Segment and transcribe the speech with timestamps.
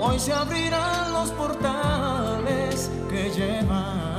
[0.00, 4.13] Hoy se abrirán los portales que llevan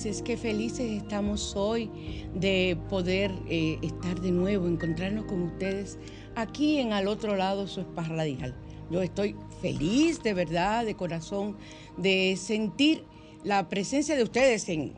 [0.00, 1.90] cómplices, qué felices estamos hoy
[2.34, 5.98] de poder eh, estar de nuevo, encontrarnos con ustedes
[6.36, 8.54] aquí en Al otro lado, su Spa Radial.
[8.90, 11.56] Yo estoy feliz de verdad, de corazón,
[11.98, 13.04] de sentir
[13.44, 14.94] la presencia de ustedes en,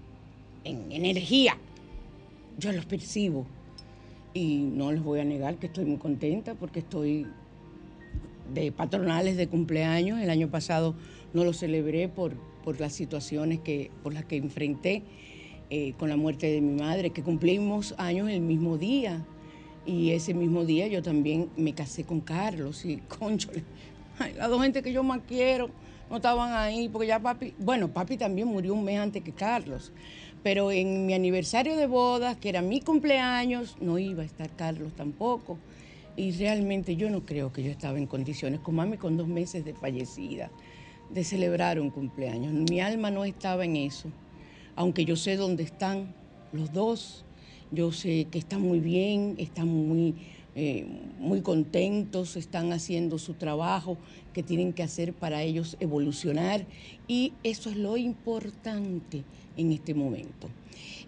[0.62, 1.56] en energía.
[2.58, 3.46] Yo los percibo
[4.34, 7.26] y no les voy a negar que estoy muy contenta porque estoy
[8.54, 10.20] de patronales de cumpleaños.
[10.20, 10.94] El año pasado
[11.32, 15.02] no lo celebré por, por las situaciones que, por las que enfrenté
[15.70, 19.24] eh, con la muerte de mi madre, que cumplimos años el mismo día.
[19.86, 23.50] Y ese mismo día yo también me casé con Carlos y concho,
[24.36, 25.70] las dos gente que yo más quiero
[26.10, 29.92] no estaban ahí, porque ya papi, bueno, papi también murió un mes antes que Carlos,
[30.42, 34.92] pero en mi aniversario de bodas, que era mi cumpleaños, no iba a estar Carlos
[34.94, 35.58] tampoco.
[36.14, 39.64] Y realmente yo no creo que yo estaba en condiciones, con mami con dos meses
[39.64, 40.50] de fallecida
[41.12, 42.52] de celebrar un cumpleaños.
[42.52, 44.10] Mi alma no estaba en eso,
[44.76, 46.14] aunque yo sé dónde están
[46.52, 47.24] los dos,
[47.70, 50.14] yo sé que están muy bien, están muy,
[50.54, 50.86] eh,
[51.18, 53.96] muy contentos, están haciendo su trabajo
[54.32, 56.66] que tienen que hacer para ellos evolucionar
[57.08, 59.24] y eso es lo importante
[59.56, 60.48] en este momento.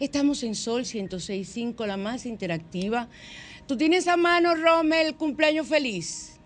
[0.00, 3.08] Estamos en Sol 106.5, la más interactiva.
[3.66, 6.38] Tú tienes a mano, Rommel, cumpleaños feliz.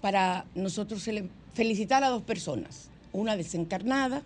[0.00, 1.06] Para nosotros
[1.54, 4.22] felicitar a dos personas, una desencarnada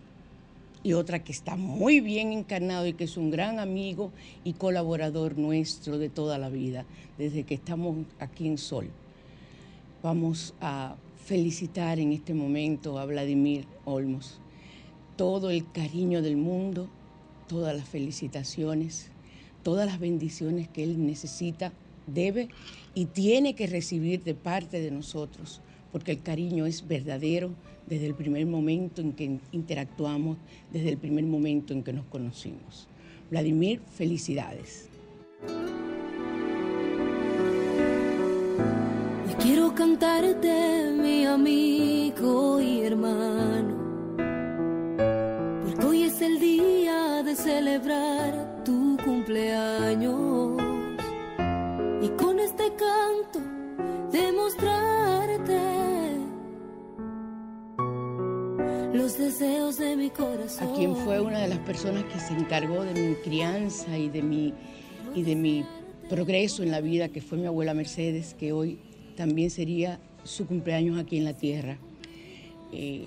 [0.82, 4.10] y otra que está muy bien encarnado y que es un gran amigo
[4.44, 6.84] y colaborador nuestro de toda la vida,
[7.18, 8.90] desde que estamos aquí en Sol.
[10.02, 14.40] Vamos a felicitar en este momento a Vladimir Olmos.
[15.16, 16.88] Todo el cariño del mundo,
[17.46, 19.08] todas las felicitaciones,
[19.62, 21.72] todas las bendiciones que él necesita,
[22.08, 22.48] debe
[22.94, 25.60] y tiene que recibir de parte de nosotros
[25.92, 27.50] porque el cariño es verdadero
[27.86, 30.38] desde el primer momento en que interactuamos,
[30.72, 32.88] desde el primer momento en que nos conocimos.
[33.30, 34.88] Vladimir, felicidades.
[39.26, 43.76] Hoy quiero cantarte, mi amigo y hermano,
[45.64, 50.62] porque hoy es el día de celebrar tu cumpleaños
[52.00, 53.51] y con este canto
[60.64, 64.20] A quien fue una de las personas que se encargó de mi crianza y de
[64.20, 64.52] mi,
[65.14, 65.64] y de mi
[66.10, 68.78] progreso en la vida, que fue mi abuela Mercedes, que hoy
[69.16, 71.78] también sería su cumpleaños aquí en la tierra.
[72.70, 73.06] Eh,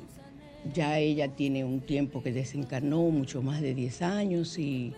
[0.74, 4.94] ya ella tiene un tiempo que desencarnó, mucho más de 10 años, y,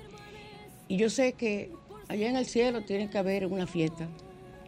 [0.88, 1.72] y yo sé que
[2.08, 4.08] allá en el cielo tiene que haber una fiesta.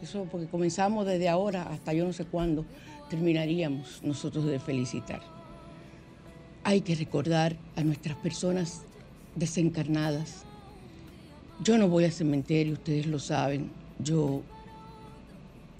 [0.01, 2.65] Eso porque comenzamos desde ahora hasta yo no sé cuándo
[3.09, 5.38] terminaríamos nosotros de felicitar.
[6.63, 8.81] Hay que recordar a nuestras personas
[9.35, 10.43] desencarnadas.
[11.63, 13.71] Yo no voy al cementerio, ustedes lo saben.
[13.99, 14.41] Yo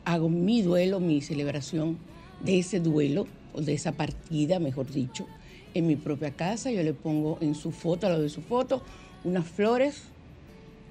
[0.06, 1.98] hago mi duelo, mi celebración
[2.44, 5.28] de ese duelo, o de esa partida, mejor dicho,
[5.74, 6.72] en mi propia casa.
[6.72, 8.82] Yo le pongo en su foto, a lo de su foto,
[9.24, 10.04] unas flores,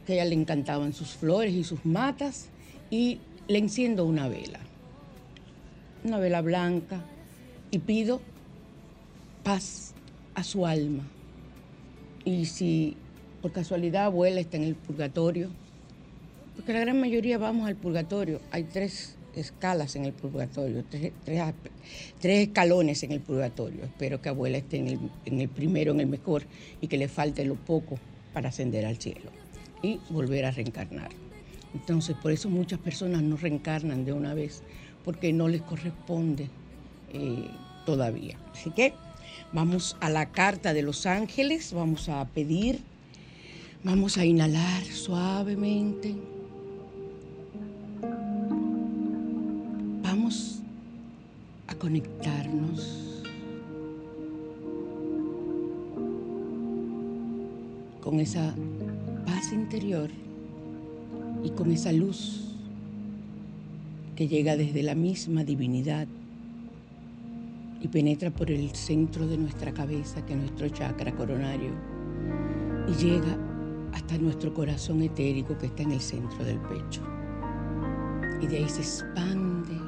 [0.06, 2.48] que a ella le encantaban sus flores y sus matas,
[2.90, 4.60] y le enciendo una vela,
[6.04, 7.02] una vela blanca,
[7.70, 8.20] y pido
[9.48, 9.94] paz
[10.34, 11.04] a su alma.
[12.22, 12.98] Y si
[13.40, 15.48] por casualidad abuela está en el purgatorio,
[16.54, 21.12] porque la gran mayoría vamos al purgatorio, hay tres escalas en el purgatorio, tres,
[22.20, 23.84] escalones en el purgatorio.
[23.84, 26.42] Espero que abuela esté en el, en el primero, en el mejor,
[26.82, 27.98] y que le falte lo poco
[28.34, 29.30] para ascender al cielo
[29.82, 31.08] y volver a reencarnar.
[31.72, 34.62] Entonces, por eso muchas personas no reencarnan de una vez,
[35.06, 36.50] porque no les corresponde
[37.14, 37.48] eh,
[37.86, 38.36] todavía.
[38.52, 38.92] Así que
[39.52, 42.80] vamos a la carta de los ángeles, vamos a pedir,
[43.84, 46.14] vamos a inhalar suavemente.
[50.02, 50.60] Vamos
[51.66, 53.22] a conectarnos.
[58.00, 58.54] Con esa
[59.26, 60.10] paz interior
[61.44, 62.54] y con esa luz
[64.16, 66.08] que llega desde la misma divinidad
[67.80, 71.70] y penetra por el centro de nuestra cabeza, que es nuestro chakra coronario,
[72.88, 73.36] y llega
[73.92, 77.02] hasta nuestro corazón etérico que está en el centro del pecho.
[78.40, 79.78] Y de ahí se expande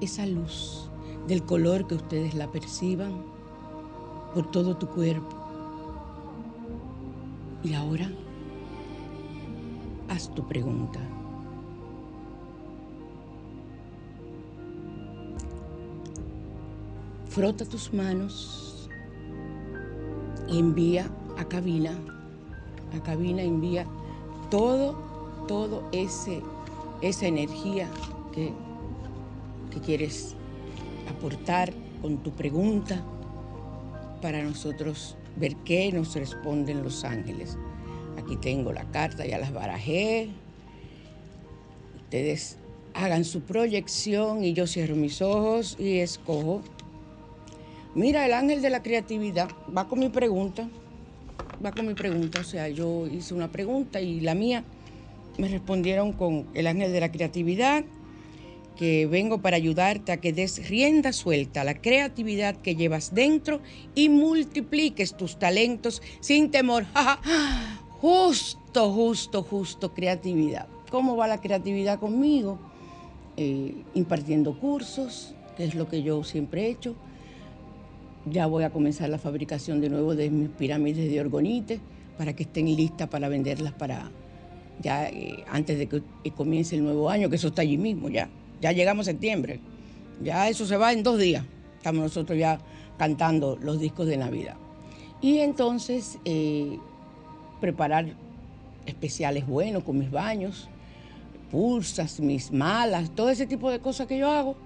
[0.00, 0.90] esa luz
[1.26, 3.12] del color que ustedes la perciban
[4.34, 5.36] por todo tu cuerpo.
[7.62, 8.10] Y ahora
[10.08, 11.00] haz tu pregunta.
[17.34, 18.88] Frota tus manos
[20.48, 21.98] y envía a cabina,
[22.96, 23.88] a cabina envía
[24.52, 24.92] todo,
[25.48, 26.40] todo ese,
[27.02, 27.88] esa energía
[28.32, 28.52] que,
[29.72, 30.36] que quieres
[31.10, 33.02] aportar con tu pregunta
[34.22, 37.58] para nosotros ver qué nos responden los ángeles.
[38.16, 40.30] Aquí tengo la carta, ya las barajé.
[41.96, 42.58] Ustedes
[42.94, 46.62] hagan su proyección y yo cierro mis ojos y escojo.
[47.94, 50.68] Mira, el ángel de la creatividad va con mi pregunta.
[51.64, 52.40] Va con mi pregunta.
[52.40, 54.64] O sea, yo hice una pregunta y la mía
[55.38, 57.84] me respondieron con el ángel de la creatividad,
[58.76, 63.60] que vengo para ayudarte a que des rienda suelta a la creatividad que llevas dentro
[63.94, 66.86] y multipliques tus talentos sin temor.
[68.00, 70.68] Justo, justo, justo, creatividad.
[70.90, 72.58] ¿Cómo va la creatividad conmigo?
[73.38, 76.94] Eh, impartiendo cursos, que es lo que yo siempre he hecho.
[78.26, 81.80] Ya voy a comenzar la fabricación de nuevo de mis pirámides de orgonite
[82.16, 84.10] para que estén listas para venderlas para
[84.80, 86.02] ya eh, antes de que
[86.36, 88.28] comience el nuevo año, que eso está allí mismo ya.
[88.60, 89.60] Ya llegamos a septiembre.
[90.22, 91.44] Ya eso se va en dos días.
[91.76, 92.58] Estamos nosotros ya
[92.96, 94.56] cantando los discos de Navidad.
[95.20, 96.78] Y entonces eh,
[97.60, 98.14] preparar
[98.86, 100.68] especiales buenos con mis baños,
[101.50, 104.56] pulsas, mis malas, todo ese tipo de cosas que yo hago,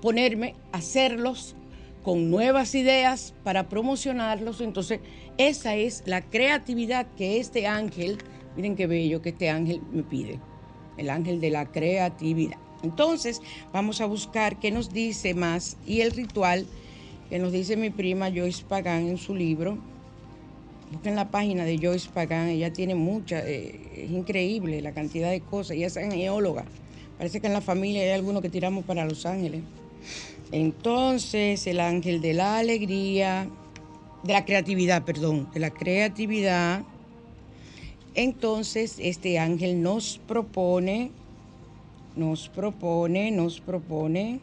[0.00, 1.54] ponerme hacerlos
[2.02, 4.60] con nuevas ideas para promocionarlos.
[4.60, 5.00] Entonces,
[5.38, 8.18] esa es la creatividad que este ángel,
[8.56, 10.40] miren qué bello que este ángel me pide,
[10.96, 12.58] el ángel de la creatividad.
[12.82, 13.40] Entonces,
[13.72, 16.66] vamos a buscar qué nos dice más y el ritual
[17.30, 19.78] que nos dice mi prima Joyce Pagan en su libro,
[20.92, 25.40] Busquen la página de Joyce Pagan, ella tiene mucha, eh, es increíble la cantidad de
[25.40, 26.66] cosas, ella es geóloga.
[27.16, 29.62] Parece que en la familia hay alguno que tiramos para Los Ángeles.
[30.52, 33.48] Entonces, el ángel de la alegría,
[34.22, 36.84] de la creatividad, perdón, de la creatividad.
[38.14, 41.10] Entonces, este ángel nos propone,
[42.14, 44.40] nos propone, nos propone.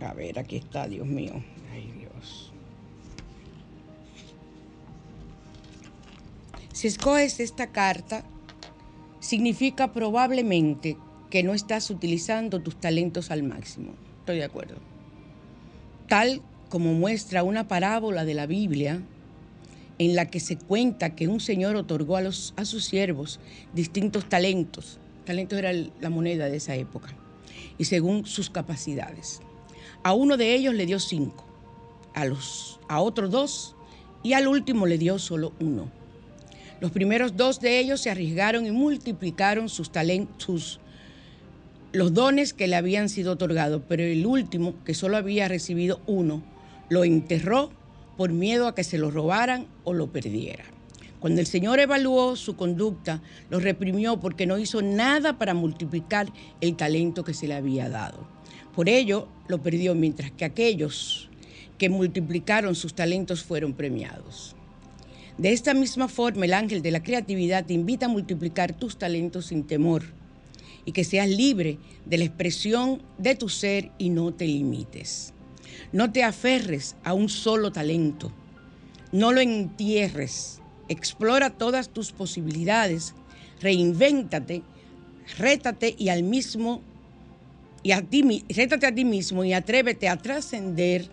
[0.00, 1.34] A ver, aquí está, Dios mío.
[6.72, 8.22] Si escoges esta carta,
[9.18, 10.96] significa probablemente
[11.30, 13.94] que no estás utilizando tus talentos al máximo.
[14.20, 14.76] Estoy de acuerdo.
[16.08, 19.02] Tal como muestra una parábola de la Biblia
[19.98, 23.40] en la que se cuenta que un señor otorgó a, los, a sus siervos
[23.74, 24.98] distintos talentos.
[25.24, 27.08] Talentos era la moneda de esa época.
[27.78, 29.40] Y según sus capacidades.
[30.02, 31.44] A uno de ellos le dio cinco,
[32.14, 33.76] a, los, a otros dos
[34.22, 35.90] y al último le dio solo uno.
[36.80, 40.80] Los primeros dos de ellos se arriesgaron y multiplicaron sus talentos,
[41.92, 46.42] los dones que le habían sido otorgados, pero el último, que solo había recibido uno,
[46.90, 47.70] lo enterró
[48.16, 50.64] por miedo a que se lo robaran o lo perdiera.
[51.18, 56.28] Cuando el Señor evaluó su conducta, lo reprimió porque no hizo nada para multiplicar
[56.60, 58.28] el talento que se le había dado.
[58.74, 61.28] Por ello, lo perdió, mientras que aquellos
[61.78, 64.54] que multiplicaron sus talentos fueron premiados.
[65.38, 69.46] De esta misma forma, el ángel de la creatividad te invita a multiplicar tus talentos
[69.46, 70.17] sin temor
[70.88, 71.76] y que seas libre
[72.06, 75.34] de la expresión de tu ser y no te limites.
[75.92, 78.32] No te aferres a un solo talento,
[79.12, 83.14] no lo entierres, explora todas tus posibilidades,
[83.60, 84.62] reinvéntate,
[85.36, 86.80] rétate y al mismo
[87.82, 91.10] y a ti, rétate a ti mismo y atrévete a trascender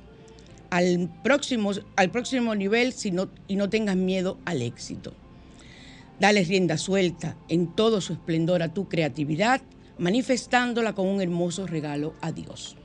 [0.70, 2.94] al próximo, al próximo nivel
[3.50, 5.14] y no tengas miedo al éxito.
[6.20, 9.62] Dale rienda suelta en todo su esplendor a tu creatividad,
[9.98, 12.78] manifestándola con un hermoso regalo a Dios.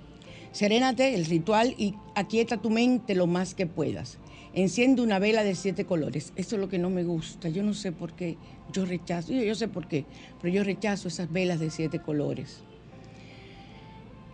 [0.52, 4.18] Serénate el ritual y aquieta tu mente lo más que puedas.
[4.52, 6.32] Enciende una vela de siete colores.
[6.34, 7.48] Eso es lo que no me gusta.
[7.48, 8.36] Yo no sé por qué.
[8.72, 9.32] Yo rechazo.
[9.32, 10.06] Yo, yo sé por qué.
[10.42, 12.64] Pero yo rechazo esas velas de siete colores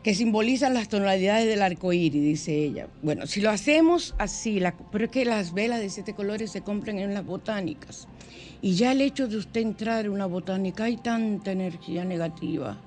[0.06, 2.86] que simbolizan las tonalidades del arco iris, dice ella.
[3.02, 7.00] Bueno, si lo hacemos así, pero es que las velas de siete colores se compran
[7.00, 8.06] en las botánicas.
[8.62, 12.78] Y ya el hecho de usted entrar en una botánica, hay tanta energía negativa,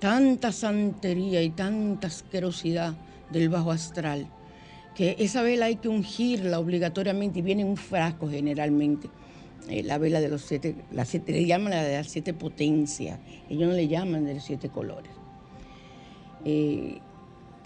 [0.00, 2.92] tanta santería y tanta asquerosidad
[3.32, 4.26] del bajo astral,
[4.94, 9.08] que esa vela hay que ungirla obligatoriamente y viene en un frasco generalmente.
[9.70, 10.74] Eh, la vela de los siete,
[11.06, 14.68] siete, le llaman la de las siete potencias, ellos no le llaman de los siete
[14.68, 15.19] colores.
[16.44, 16.98] Eh,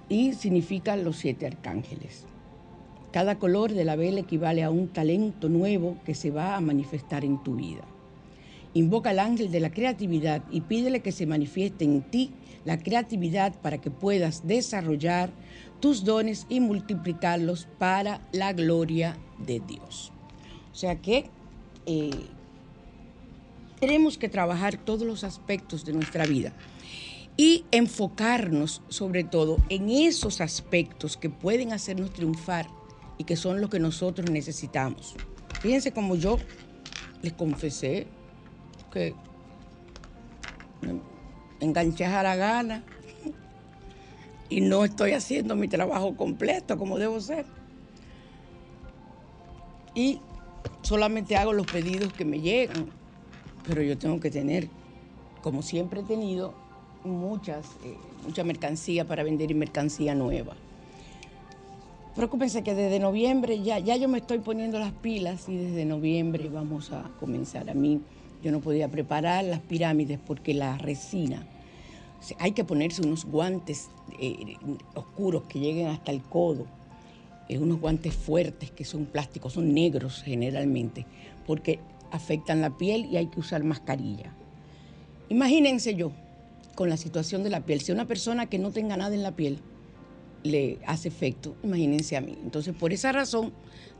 [0.08, 2.24] y significa los siete arcángeles.
[3.12, 7.24] Cada color de la vela equivale a un talento nuevo que se va a manifestar
[7.24, 7.84] en tu vida.
[8.74, 12.32] Invoca al ángel de la creatividad y pídele que se manifieste en ti
[12.64, 15.30] la creatividad para que puedas desarrollar
[15.80, 20.12] tus dones y multiplicarlos para la gloria de Dios.
[20.72, 21.30] O sea que
[21.86, 22.10] eh,
[23.78, 26.52] tenemos que trabajar todos los aspectos de nuestra vida
[27.36, 32.68] y enfocarnos sobre todo en esos aspectos que pueden hacernos triunfar
[33.18, 35.14] y que son los que nosotros necesitamos.
[35.60, 36.36] Fíjense como yo
[37.22, 38.06] les confesé
[38.92, 39.14] que
[40.80, 41.00] me
[41.60, 42.84] enganché a la gana
[44.48, 47.46] y no estoy haciendo mi trabajo completo como debo ser.
[49.94, 50.20] Y
[50.82, 52.90] solamente hago los pedidos que me llegan,
[53.66, 54.68] pero yo tengo que tener,
[55.42, 56.54] como siempre he tenido,
[57.04, 60.54] muchas, eh, mucha mercancía para vender y mercancía nueva.
[62.16, 66.48] Preocúpense que desde noviembre ya, ya yo me estoy poniendo las pilas y desde noviembre
[66.48, 67.68] vamos a comenzar.
[67.68, 68.00] A mí
[68.42, 71.44] yo no podía preparar las pirámides porque la resina,
[72.38, 73.88] hay que ponerse unos guantes
[74.20, 74.56] eh,
[74.94, 76.66] oscuros que lleguen hasta el codo,
[77.48, 81.06] eh, unos guantes fuertes que son plásticos, son negros generalmente,
[81.46, 81.80] porque
[82.10, 84.32] afectan la piel y hay que usar mascarilla.
[85.28, 86.12] Imagínense yo,
[86.74, 87.80] con la situación de la piel.
[87.80, 89.58] Si una persona que no tenga nada en la piel
[90.42, 92.36] le hace efecto, imagínense a mí.
[92.42, 93.52] Entonces, por esa razón,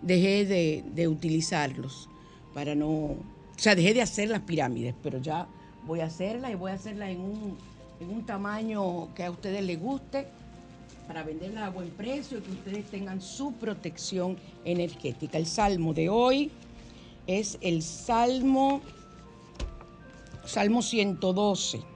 [0.03, 2.09] dejé de, utilizarlos
[2.53, 2.89] para no...
[2.89, 5.47] O sea, dejé de hacer las pirámides, pero ya
[5.87, 7.57] voy a hacerlas y voy a hacerlas en un,
[8.01, 10.27] en un tamaño que a ustedes les guste
[11.07, 15.39] para venderlas a buen precio y que ustedes tengan su protección energética.
[15.39, 16.51] El salmo de hoy
[17.27, 18.81] es el Salmo,
[20.45, 21.94] Salmo 112.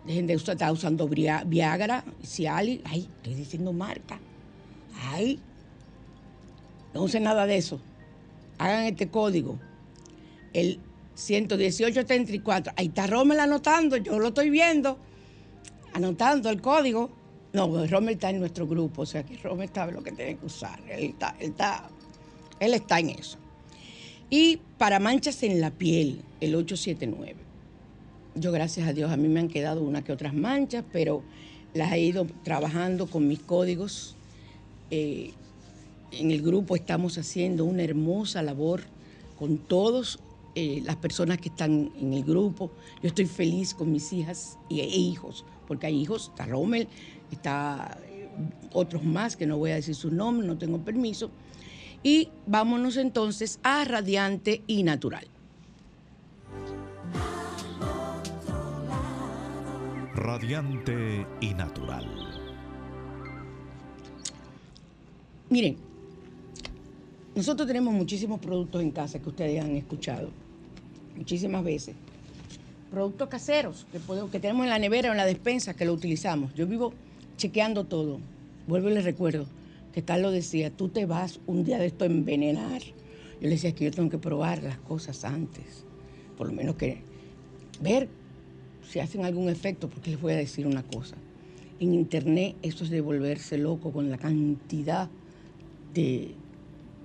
[0.07, 4.19] dejen de usar, está usando Viagra, Cialis, ay, estoy diciendo marca,
[5.11, 5.39] ay,
[6.95, 7.81] no use nada de eso,
[8.59, 9.59] hagan este código,
[10.55, 10.81] el
[11.14, 12.73] 11834.
[12.76, 14.99] Ahí está Rommel anotando, yo lo estoy viendo,
[15.92, 17.11] anotando el código.
[17.52, 20.37] No, pues Rommel está en nuestro grupo, o sea que Rommel sabe lo que tiene
[20.37, 20.81] que usar.
[20.88, 21.90] Él está, él está,
[22.61, 23.38] él está en eso.
[24.31, 27.37] Y para manchas en la piel, el 879.
[28.35, 31.23] Yo, gracias a Dios, a mí me han quedado una que otras manchas, pero
[31.75, 34.16] las he ido trabajando con mis códigos.
[34.90, 35.33] Eh,
[36.12, 38.83] en el grupo estamos haciendo una hermosa labor
[39.38, 40.19] con todos
[40.54, 42.71] eh, las personas que están en el grupo.
[43.02, 46.88] Yo estoy feliz con mis hijas e, hijos, porque hay hijos, está Rommel,
[47.30, 48.28] está eh,
[48.75, 51.30] otros más que no voy a decir su nombre, no tengo permiso.
[52.02, 55.26] Y vámonos entonces a Radiante y Natural.
[60.14, 62.06] Radiante y Natural.
[65.49, 65.78] Miren,
[67.35, 70.41] nosotros tenemos muchísimos productos en casa que ustedes han escuchado
[71.16, 71.95] muchísimas veces.
[72.90, 73.99] Productos caseros que,
[74.31, 76.54] que tenemos en la nevera o en la despensa que lo utilizamos.
[76.54, 76.92] Yo vivo
[77.37, 78.21] chequeando todo.
[78.66, 79.47] Vuelvo y les recuerdo
[79.92, 82.83] que tal lo decía, tú te vas un día de esto a envenenar.
[82.83, 85.85] Yo le decía que yo tengo que probar las cosas antes.
[86.37, 87.03] Por lo menos que
[87.81, 88.09] ver
[88.88, 91.16] si hacen algún efecto, porque les voy a decir una cosa.
[91.81, 95.09] En internet eso es de volverse loco con la cantidad
[95.92, 96.35] de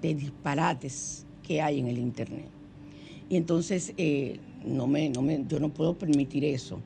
[0.01, 2.56] disparates que hay en el internet.
[3.29, 6.79] Y entonces eh, no me, no me, yo no puedo permitir eso.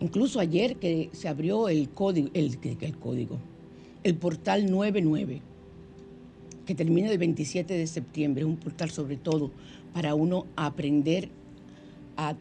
[0.00, 3.38] Incluso ayer que se abrió el código, el, el código,
[4.02, 5.42] el portal 99,
[6.64, 9.50] que termina el 27 de septiembre, es un portal sobre todo
[9.92, 11.28] para uno aprender
[12.16, 12.34] a,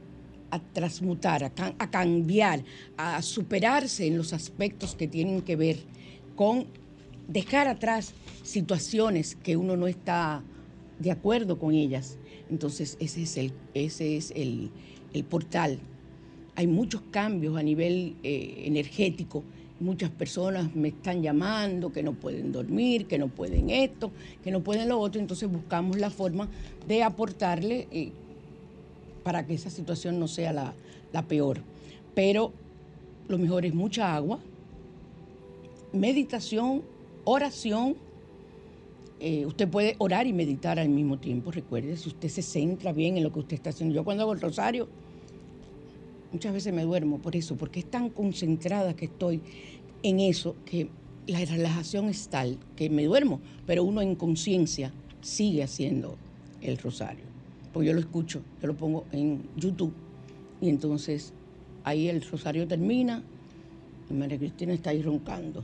[0.52, 2.64] a transmutar, a, a cambiar,
[2.96, 5.78] a superarse en los aspectos que tienen que ver
[6.36, 6.66] con
[7.28, 8.14] dejar atrás
[8.44, 10.42] situaciones que uno no está
[11.00, 12.18] de acuerdo con ellas
[12.50, 14.72] entonces, ese es el, ese es el,
[15.30, 15.80] portal.
[16.56, 19.44] Hay muchos cambios a nivel eh, energético.
[19.80, 24.12] Muchas personas me están llamando que no pueden dormir, que no pueden esto,
[24.44, 25.22] que no pueden lo otro.
[25.22, 26.50] Entonces buscamos la forma
[26.88, 28.12] de aportarle eh,
[29.24, 30.74] para que esa situación no sea la,
[31.14, 31.62] la peor.
[32.14, 32.52] Pero
[33.28, 34.40] lo mejor es mucha agua,
[35.94, 36.82] meditación,
[37.24, 37.96] oración
[39.20, 43.18] eh, usted puede orar y meditar al mismo tiempo, recuerde, si usted se centra bien
[43.18, 43.94] en lo que usted está haciendo.
[43.94, 44.88] Yo cuando hago el rosario,
[46.32, 49.42] muchas veces me duermo por eso, porque es tan concentrada que estoy
[50.04, 50.88] en eso que
[51.28, 56.18] la relajación es tal que me duermo, pero uno en conciencia sigue haciendo
[56.62, 57.26] el rosario.
[57.74, 59.94] Porque yo lo escucho, yo lo pongo en YouTube
[60.62, 61.34] y entonces
[61.84, 63.22] ahí el rosario termina
[64.10, 65.62] y María Cristina está ahí roncando,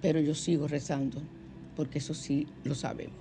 [0.00, 1.20] pero yo sigo rezando
[1.76, 3.16] porque eso sí lo sabemos.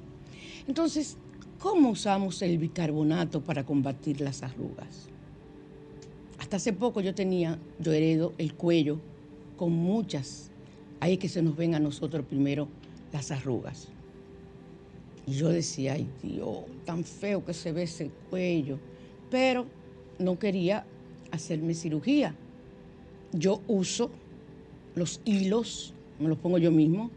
[0.67, 1.17] Entonces,
[1.59, 5.09] ¿cómo usamos el bicarbonato para combatir las arrugas?
[6.39, 8.99] Hasta hace poco yo tenía, yo heredo el cuello
[9.57, 10.51] con muchas,
[10.99, 12.67] ahí que se nos ven a nosotros primero
[13.11, 13.89] las arrugas.
[15.25, 18.79] Y yo decía, ay Dios, tan feo que se ve ese cuello,
[19.29, 19.65] pero
[20.19, 20.85] no quería
[21.31, 22.35] hacerme cirugía.
[23.31, 24.11] Yo uso
[24.95, 27.09] los hilos, me los pongo yo mismo,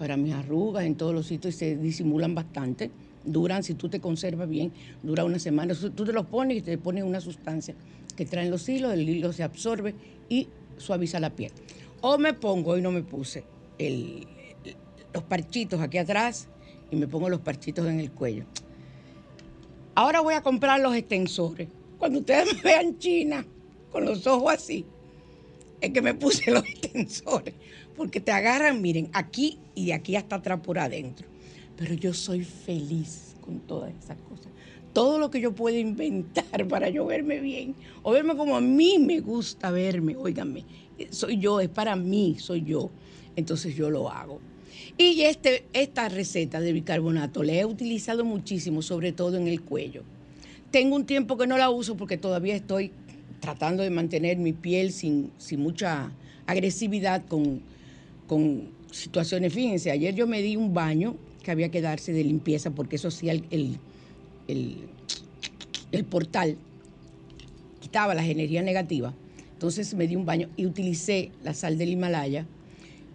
[0.00, 2.90] para mis arrugas en todos los sitios y se disimulan bastante.
[3.22, 5.74] Duran, si tú te conservas bien, dura una semana.
[5.74, 7.74] Tú te los pones y te pones una sustancia
[8.16, 9.94] que traen los hilos, el hilo se absorbe
[10.30, 11.52] y suaviza la piel.
[12.00, 13.44] O me pongo, y no me puse,
[15.12, 16.48] los parchitos aquí atrás
[16.90, 18.46] y me pongo los parchitos en el cuello.
[19.94, 21.68] Ahora voy a comprar los extensores.
[21.98, 23.44] Cuando ustedes me vean China,
[23.92, 24.86] con los ojos así,
[25.78, 27.54] es que me puse los extensores
[28.00, 31.28] porque te agarran, miren, aquí y de aquí hasta atrás por adentro.
[31.76, 34.46] Pero yo soy feliz con todas esas cosas.
[34.94, 38.98] Todo lo que yo puedo inventar para yo verme bien, o verme como a mí
[38.98, 40.64] me gusta verme, óigame,
[41.10, 42.88] soy yo, es para mí, soy yo.
[43.36, 44.40] Entonces yo lo hago.
[44.96, 50.04] Y este, esta receta de bicarbonato la he utilizado muchísimo, sobre todo en el cuello.
[50.70, 52.92] Tengo un tiempo que no la uso porque todavía estoy
[53.40, 56.12] tratando de mantener mi piel sin, sin mucha
[56.46, 57.60] agresividad con,
[58.30, 59.52] con situaciones.
[59.52, 63.10] Fíjense, ayer yo me di un baño que había que darse de limpieza porque eso
[63.10, 63.76] sí, el,
[64.46, 66.56] el portal,
[67.80, 69.14] quitaba las energías negativas.
[69.54, 72.46] Entonces me di un baño y utilicé la sal del Himalaya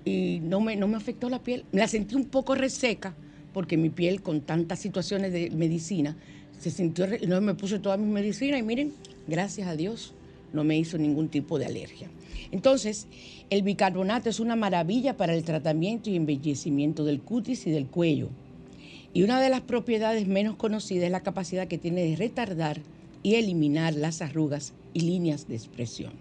[0.03, 1.63] y no me, no me afectó la piel.
[1.71, 3.15] Me la sentí un poco reseca
[3.53, 6.17] porque mi piel con tantas situaciones de medicina
[6.59, 8.91] se sintió, no me puse toda mi medicina y miren,
[9.29, 10.13] gracias a Dios
[10.55, 12.09] no me hizo ningún tipo de alergia.
[12.51, 13.07] Entonces,
[13.49, 18.29] el bicarbonato es una maravilla para el tratamiento y embellecimiento del cutis y del cuello.
[19.13, 22.81] Y una de las propiedades menos conocidas es la capacidad que tiene de retardar
[23.23, 26.13] y eliminar las arrugas y líneas de expresión.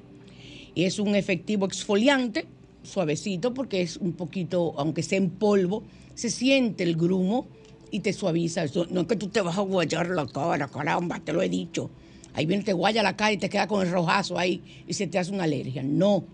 [0.75, 2.47] Y es un efectivo exfoliante,
[2.83, 5.83] suavecito, porque es un poquito, aunque sea en polvo,
[6.15, 7.47] se siente el grumo
[7.91, 8.65] y te suaviza.
[8.91, 11.91] No es que tú te vas a guayar la cara, caramba, te lo he dicho.
[12.35, 15.07] Ahí viene, te guaya la cara y te queda con el rojazo ahí y se
[15.07, 15.83] te hace una alergia.
[15.83, 16.25] No,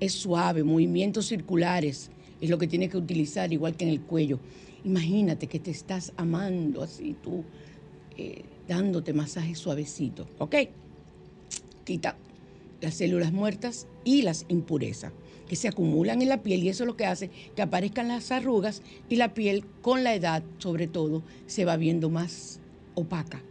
[0.00, 4.40] es suave, movimientos circulares es lo que tienes que utilizar, igual que en el cuello.
[4.84, 7.44] Imagínate que te estás amando así, tú
[8.16, 10.56] eh, dándote masajes suavecitos, ¿ok?
[11.84, 12.16] Quita
[12.80, 15.12] las células muertas y las impurezas
[15.48, 18.30] que se acumulan en la piel y eso es lo que hace que aparezcan las
[18.30, 22.60] arrugas y la piel con la edad, sobre todo, se va viendo más
[22.94, 23.42] opaca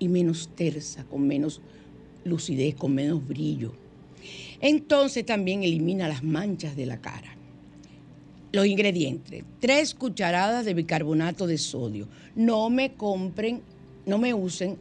[0.00, 1.60] y menos tersa, con menos
[2.24, 3.72] lucidez, con menos brillo.
[4.60, 7.36] Entonces también elimina las manchas de la cara.
[8.52, 12.08] Los ingredientes, tres cucharadas de bicarbonato de sodio.
[12.34, 13.62] No me compren,
[14.06, 14.76] no me usen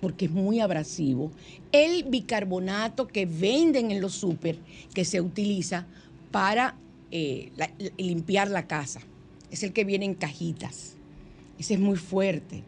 [0.00, 1.30] porque es muy abrasivo.
[1.70, 4.58] El bicarbonato que venden en los súper,
[4.92, 5.86] que se utiliza
[6.32, 6.76] para
[7.12, 7.52] eh,
[7.96, 9.00] limpiar la casa.
[9.52, 10.96] Es el que viene en cajitas.
[11.58, 12.64] Ese es muy fuerte.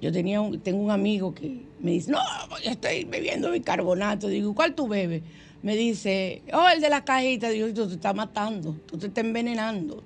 [0.00, 2.18] Yo tenía un- tengo un amigo que me dice, no,
[2.64, 4.28] yo estoy bebiendo bicarbonato.
[4.28, 5.22] Digo, ¿cuál tú bebes?
[5.62, 7.48] Me dice, oh, el de la cajita.
[7.50, 10.02] Digo, tú te estás matando, tú te estás envenenando.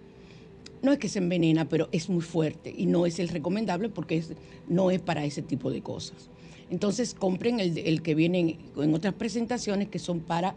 [0.80, 4.22] No es que se envenena, pero es muy fuerte y no es el recomendable porque
[4.66, 6.28] no es para ese tipo de cosas.
[6.70, 10.56] Entonces compren el, el que viene en, en otras presentaciones que son para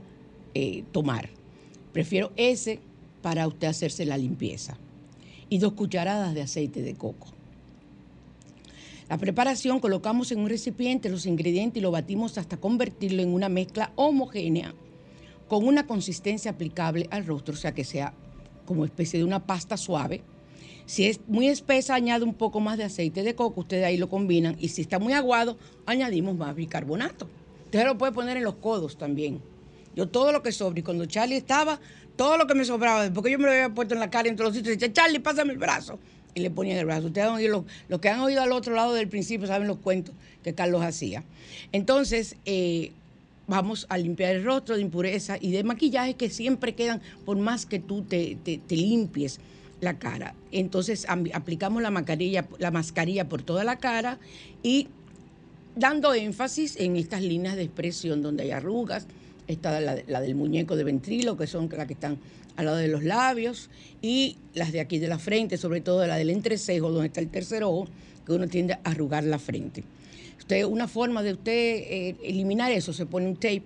[0.54, 1.30] eh, tomar.
[1.92, 2.80] Prefiero ese
[3.22, 4.78] para usted hacerse la limpieza.
[5.50, 7.28] Y dos cucharadas de aceite de coco.
[9.08, 13.50] La preparación colocamos en un recipiente los ingredientes y lo batimos hasta convertirlo en una
[13.50, 14.74] mezcla homogénea
[15.48, 18.14] con una consistencia aplicable al rostro, o sea que sea
[18.66, 20.24] como especie de una pasta suave.
[20.88, 24.10] Si es muy espesa, añade un poco más de aceite de coco, ustedes ahí lo
[24.10, 24.56] combinan.
[24.60, 27.28] Y si está muy aguado, añadimos más bicarbonato.
[27.66, 29.40] Usted lo puede poner en los codos también.
[29.96, 31.80] Yo todo lo que sobra, y cuando Charlie estaba,
[32.16, 34.36] todo lo que me sobraba, porque yo me lo había puesto en la cara en
[34.36, 36.00] todos los sitios, decía, Charlie, pásame el brazo.
[36.36, 37.08] Y le ponía el brazo.
[37.08, 39.78] Ustedes han oído, lo- los que han oído al otro lado del principio saben los
[39.78, 41.24] cuentos que Carlos hacía.
[41.72, 42.92] Entonces, eh,
[43.48, 47.66] vamos a limpiar el rostro de impureza y de maquillaje que siempre quedan por más
[47.66, 48.38] que tú te,
[48.70, 49.40] limpies
[49.80, 50.36] la cara.
[50.52, 54.20] Entonces am- aplicamos la mascarilla, la mascarilla por toda la cara
[54.62, 54.88] y
[55.76, 59.08] dando énfasis en estas líneas de expresión donde hay arrugas,
[59.48, 62.18] está la del muñeco de ventrilo, que son las que están
[62.56, 63.70] al lado de los labios,
[64.02, 67.30] y las de aquí de la frente, sobre todo la del entrecejo, donde está el
[67.30, 67.88] tercer ojo,
[68.26, 69.84] que uno tiende a arrugar la frente.
[70.38, 73.64] Usted, una forma de usted eh, eliminar eso, se pone un tape,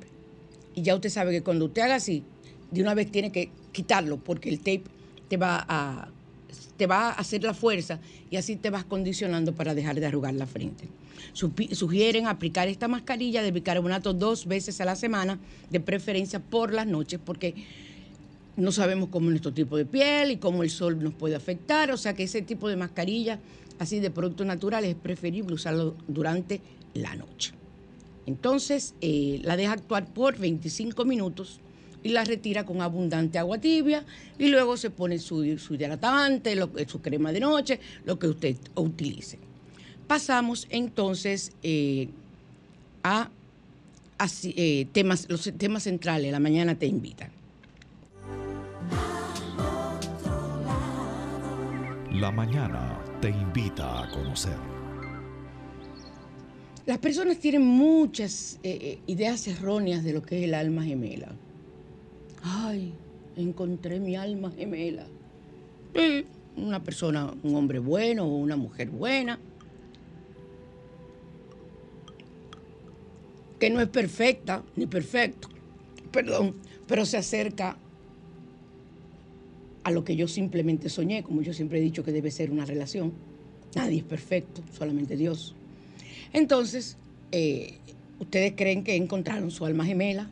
[0.75, 2.23] y ya usted sabe que cuando usted haga así,
[2.71, 4.83] de una vez tiene que quitarlo, porque el tape
[5.27, 6.09] te va a,
[6.77, 7.99] te va a hacer la fuerza
[8.31, 10.87] y así te vas condicionando para dejar de arrugar la frente.
[11.33, 16.87] Sugieren aplicar esta mascarilla de bicarbonato dos veces a la semana, de preferencia por las
[16.87, 17.53] noches, porque
[18.59, 21.91] no sabemos cómo es nuestro tipo de piel y cómo el sol nos puede afectar,
[21.91, 23.39] o sea que ese tipo de mascarilla,
[23.79, 26.61] así de productos naturales, es preferible usarlo durante
[26.93, 27.53] la noche.
[28.25, 31.59] Entonces, eh, la deja actuar por 25 minutos
[32.03, 34.05] y la retira con abundante agua tibia
[34.37, 38.55] y luego se pone su, su hidratante, lo- su crema de noche, lo que usted
[38.75, 39.39] utilice.
[40.07, 42.09] Pasamos entonces eh,
[43.03, 43.29] a,
[44.43, 46.31] eh, temas, los temas centrales.
[46.31, 47.31] La mañana te invitan.
[52.13, 54.57] La mañana te invita a conocer.
[56.87, 61.31] Las personas tienen muchas eh, eh, ideas erróneas de lo que es el alma gemela.
[62.41, 62.93] Ay,
[63.35, 65.05] encontré mi alma gemela.
[65.93, 66.25] Sí,
[66.57, 69.39] una persona, un hombre bueno o una mujer buena.
[73.59, 75.47] Que no es perfecta ni perfecto,
[76.11, 76.55] perdón,
[76.87, 77.77] pero se acerca
[79.89, 82.63] a lo que yo simplemente soñé, como yo siempre he dicho que debe ser una
[82.63, 83.11] relación.
[83.75, 85.55] Nadie es perfecto, solamente Dios.
[86.31, 86.95] Entonces,
[87.31, 87.79] eh,
[88.19, 90.29] ustedes creen que encontraron su alma gemela.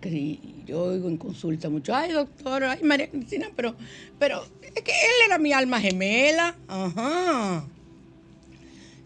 [0.00, 3.74] Que- yo oigo en consulta mucho, ay doctor, ay María Cristina, pero,
[4.18, 6.56] pero es que él era mi alma gemela.
[6.66, 7.66] Ajá.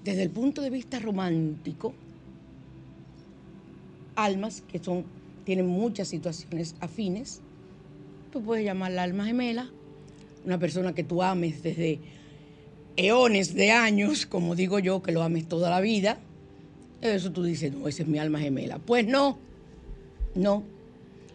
[0.05, 1.93] desde el punto de vista romántico,
[4.17, 5.05] almas que son,
[5.45, 7.41] tienen muchas situaciones afines.
[8.33, 9.71] Tú puedes llamarla alma gemela,
[10.45, 11.99] una persona que tú ames desde
[12.97, 16.19] eones de años, como digo yo, que lo ames toda la vida.
[17.01, 18.79] Eso tú dices, no, esa es mi alma gemela.
[18.79, 19.39] Pues no,
[20.35, 20.63] no.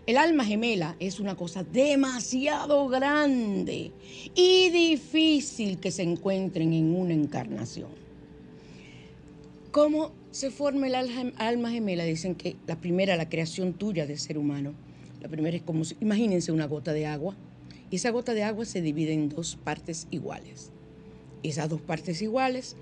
[0.06, 3.92] El alma gemela es una cosa demasiado grande
[4.36, 7.90] y difícil que se encuentren en una encarnación.
[9.72, 10.96] ¿Cómo se forma el
[11.38, 12.06] alma gemela?
[12.06, 14.74] Dicen que la primera, la creación tuya de ser humano,
[15.26, 17.36] la primera es como, imagínense una gota de agua,
[17.90, 20.70] esa gota de agua se divide en dos partes iguales.
[21.42, 22.76] Esas dos partes iguales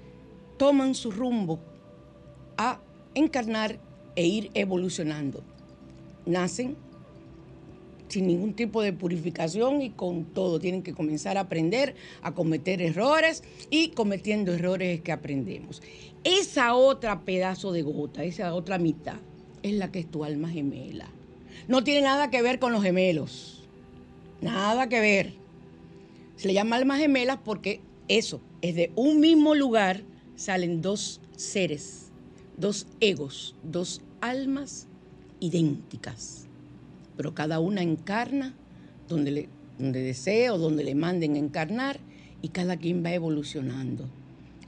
[0.58, 1.62] toman su rumbo
[2.58, 2.82] a
[3.16, 3.80] encarnar
[4.18, 5.42] e ir evolucionando.
[6.26, 6.76] Nacen
[8.10, 10.60] sin ningún tipo de purificación y con todo.
[10.60, 15.82] Tienen que comenzar a aprender, a cometer errores y cometiendo errores que aprendemos.
[16.26, 19.20] Esa otra pedazo de gota, esa otra mitad,
[19.62, 21.10] es la que es tu alma gemela.
[21.68, 23.64] No tiene nada que ver con los gemelos.
[24.42, 25.34] Nada que ver.
[26.36, 30.02] Se le llama almas gemelas porque eso, es de un mismo lugar
[30.36, 32.12] salen dos seres,
[32.58, 34.88] dos egos, dos almas
[35.40, 36.44] idénticas
[37.16, 38.54] pero cada una encarna
[39.08, 42.00] donde, le, donde desee o donde le manden encarnar
[42.42, 44.10] y cada quien va evolucionando.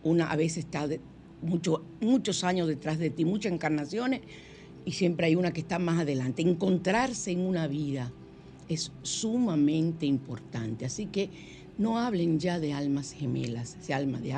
[0.04, 0.88] Una a veces está
[2.02, 4.22] muchos años detrás de ti, muchas encarnaciones,
[4.86, 6.42] y siempre hay una que está más adelante.
[6.44, 8.12] Encontrarse en una vida
[8.70, 10.86] es sumamente importante.
[10.86, 11.30] Así que
[11.78, 14.34] no hablen ya de almas gemelas, se, alma de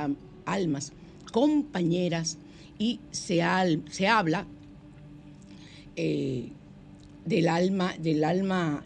[0.46, 0.94] almas
[1.32, 2.38] compañeras
[2.80, 3.42] y se,
[3.90, 4.48] se habla
[5.96, 6.52] eh,
[7.26, 8.84] del alma, del alma,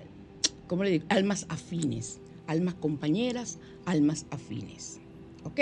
[0.68, 1.06] ¿cómo le digo?
[1.10, 5.00] Almas afines, almas compañeras, almas afines.
[5.44, 5.60] ¿Ok?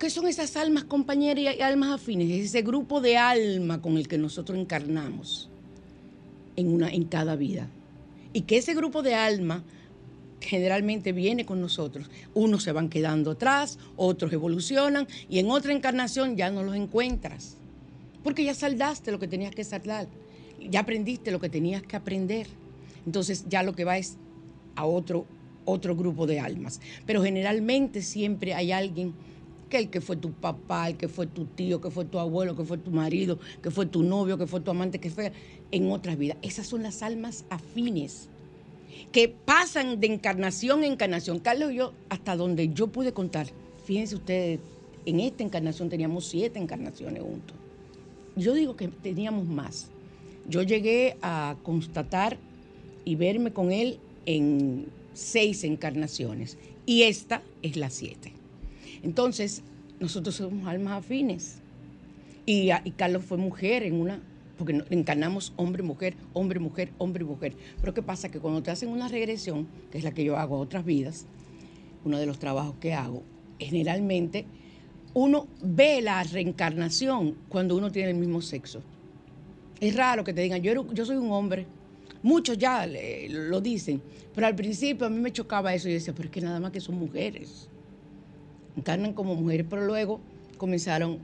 [0.00, 2.30] ¿Qué son esas almas compañeras y almas afines?
[2.30, 5.50] Es ese grupo de alma con el que nosotros encarnamos
[6.56, 7.68] en, una, en cada vida.
[8.32, 9.62] Y que ese grupo de alma
[10.40, 12.10] generalmente viene con nosotros.
[12.32, 17.58] Unos se van quedando atrás, otros evolucionan y en otra encarnación ya no los encuentras.
[18.24, 20.08] Porque ya saldaste lo que tenías que saldar
[20.68, 22.46] ya aprendiste lo que tenías que aprender.
[23.04, 24.16] Entonces ya lo que va es
[24.76, 25.26] a otro,
[25.66, 26.80] otro grupo de almas.
[27.04, 29.14] Pero generalmente siempre hay alguien
[29.70, 32.54] que el que fue tu papá, el que fue tu tío, que fue tu abuelo,
[32.54, 35.32] que fue tu marido, que fue tu novio, que fue tu amante, que fue
[35.70, 36.36] en otras vidas.
[36.42, 38.28] Esas son las almas afines
[39.12, 41.38] que pasan de encarnación en encarnación.
[41.38, 43.46] Carlos y yo, hasta donde yo pude contar,
[43.86, 44.60] fíjense ustedes,
[45.06, 47.56] en esta encarnación teníamos siete encarnaciones juntos.
[48.36, 49.90] Yo digo que teníamos más
[50.48, 52.36] yo llegué a constatar
[53.04, 58.32] y verme con él en seis encarnaciones y esta es la siete.
[59.02, 59.62] Entonces,
[59.98, 61.60] nosotros somos almas afines.
[62.46, 64.20] Y, Carlos fue mujer en una,
[64.58, 67.54] porque encarnamos hombre, mujer, hombre, mujer, hombre, mujer.
[67.80, 68.30] Pero ¿qué pasa?
[68.30, 71.26] Que cuando te hacen una regresión, que es la que yo hago a otras vidas,
[72.04, 73.22] uno de los trabajos que hago,
[73.58, 74.46] generalmente
[75.14, 78.82] uno ve la reencarnación cuando uno tiene el mismo sexo.
[79.80, 81.66] Es raro que te digan, yo, soy un hombre.
[82.22, 84.02] Muchos ya lo dicen,
[84.34, 86.60] pero al principio a mí me chocaba eso y yo decía, pero es que nada
[86.60, 87.69] más que son mujeres.
[88.80, 90.20] Encarnan como mujeres, pero luego
[90.56, 91.18] comenzaron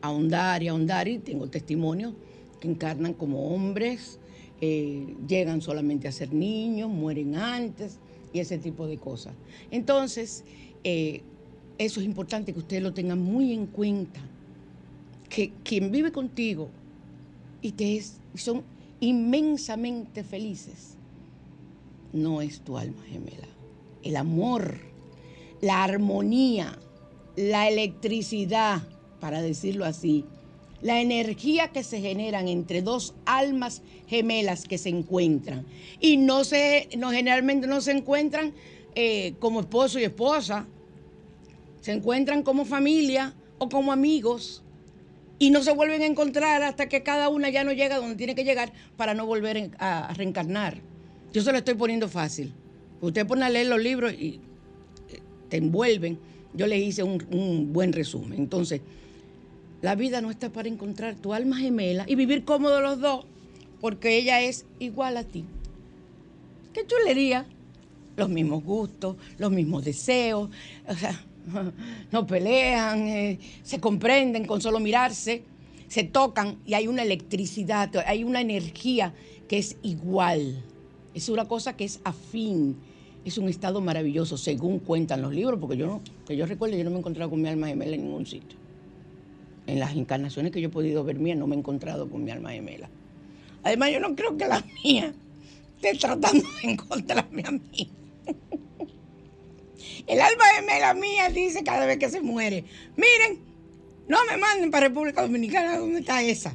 [0.00, 2.14] a ahondar y a ahondar y tengo testimonios
[2.60, 4.20] que encarnan como hombres,
[4.60, 7.98] eh, llegan solamente a ser niños, mueren antes
[8.32, 9.34] y ese tipo de cosas.
[9.72, 10.44] Entonces,
[10.84, 11.22] eh,
[11.78, 14.20] eso es importante que ustedes lo tengan muy en cuenta,
[15.28, 16.68] que quien vive contigo
[17.60, 18.00] y te
[18.36, 18.62] son
[19.00, 20.94] inmensamente felices,
[22.12, 23.48] no es tu alma gemela.
[24.04, 24.78] El amor,
[25.60, 26.78] la armonía,
[27.36, 28.82] la electricidad,
[29.20, 30.24] para decirlo así,
[30.82, 35.66] la energía que se generan entre dos almas gemelas que se encuentran
[36.00, 38.52] y no se, no, generalmente no se encuentran
[38.94, 40.66] eh, como esposo y esposa,
[41.80, 44.62] se encuentran como familia o como amigos
[45.38, 48.34] y no se vuelven a encontrar hasta que cada una ya no llega donde tiene
[48.34, 50.80] que llegar para no volver a, reencarnar.
[51.32, 52.54] Yo se lo estoy poniendo fácil.
[53.00, 54.40] Usted pone a leer los libros y
[55.48, 56.18] te envuelven.
[56.54, 58.38] Yo le hice un, un buen resumen.
[58.38, 58.80] Entonces,
[59.82, 63.26] la vida no está para encontrar tu alma gemela y vivir cómodos los dos,
[63.80, 65.44] porque ella es igual a ti.
[66.72, 67.46] Qué chulería.
[68.16, 70.50] Los mismos gustos, los mismos deseos.
[72.10, 75.44] No pelean, eh, se comprenden con solo mirarse,
[75.86, 79.14] se tocan y hay una electricidad, hay una energía
[79.46, 80.60] que es igual.
[81.14, 82.76] Es una cosa que es afín.
[83.26, 86.84] Es un estado maravilloso, según cuentan los libros, porque yo no, que yo recuerdo, yo
[86.84, 88.56] no me he encontrado con mi alma gemela en ningún sitio.
[89.66, 92.30] En las encarnaciones que yo he podido ver mía, no me he encontrado con mi
[92.30, 92.88] alma gemela.
[93.64, 95.12] Además, yo no creo que la mía
[95.74, 97.90] esté tratando de encontrarme a mí.
[100.06, 102.62] El alma gemela mía dice cada vez que se muere,
[102.96, 103.40] miren,
[104.06, 106.54] no me manden para República Dominicana, ¿dónde está esa?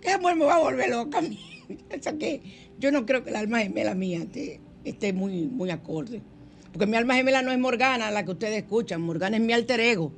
[0.00, 1.38] Que esa mujer me va a volver loca a mí.
[1.68, 2.40] O sea que
[2.78, 4.58] yo no creo que el alma gemela mía esté,
[4.90, 6.20] esté muy, muy acorde.
[6.72, 9.00] Porque mi alma gemela no es Morgana, la que ustedes escuchan.
[9.00, 10.12] Morgana es mi alter ego.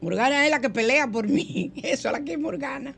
[0.00, 1.72] Morgana es la que pelea por mí.
[1.76, 2.94] Eso es la que es Morgana.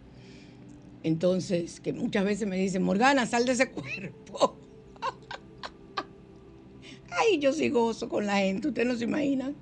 [1.03, 4.57] Entonces, que muchas veces me dicen, Morgana, sal de ese cuerpo.
[7.11, 9.55] Ay, yo sí gozo con la gente, ustedes no se imaginan.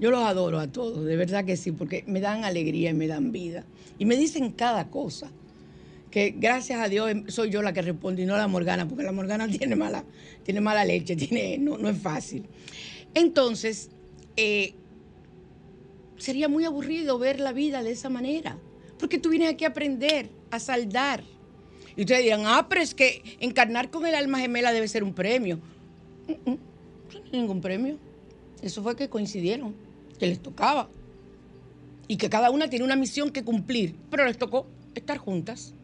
[0.00, 3.08] Yo los adoro a todos, de verdad que sí, porque me dan alegría y me
[3.08, 3.66] dan vida.
[3.98, 5.30] Y me dicen cada cosa.
[6.10, 9.12] Que gracias a Dios soy yo la que responde y no la Morgana, porque la
[9.12, 10.04] Morgana tiene mala,
[10.42, 12.46] tiene mala leche, tiene, no, no es fácil.
[13.14, 13.90] Entonces,
[14.36, 14.74] eh,
[16.16, 18.58] sería muy aburrido ver la vida de esa manera,
[18.98, 21.22] porque tú vienes aquí a aprender, a saldar.
[21.96, 25.14] Y ustedes dirán, ah, pero es que encarnar con el alma gemela debe ser un
[25.14, 25.58] premio.
[26.28, 26.58] Mm, mm,
[27.32, 27.98] no ningún premio.
[28.62, 29.74] Eso fue que coincidieron,
[30.18, 30.88] que les tocaba.
[32.06, 35.74] Y que cada una tiene una misión que cumplir, pero les tocó estar juntas.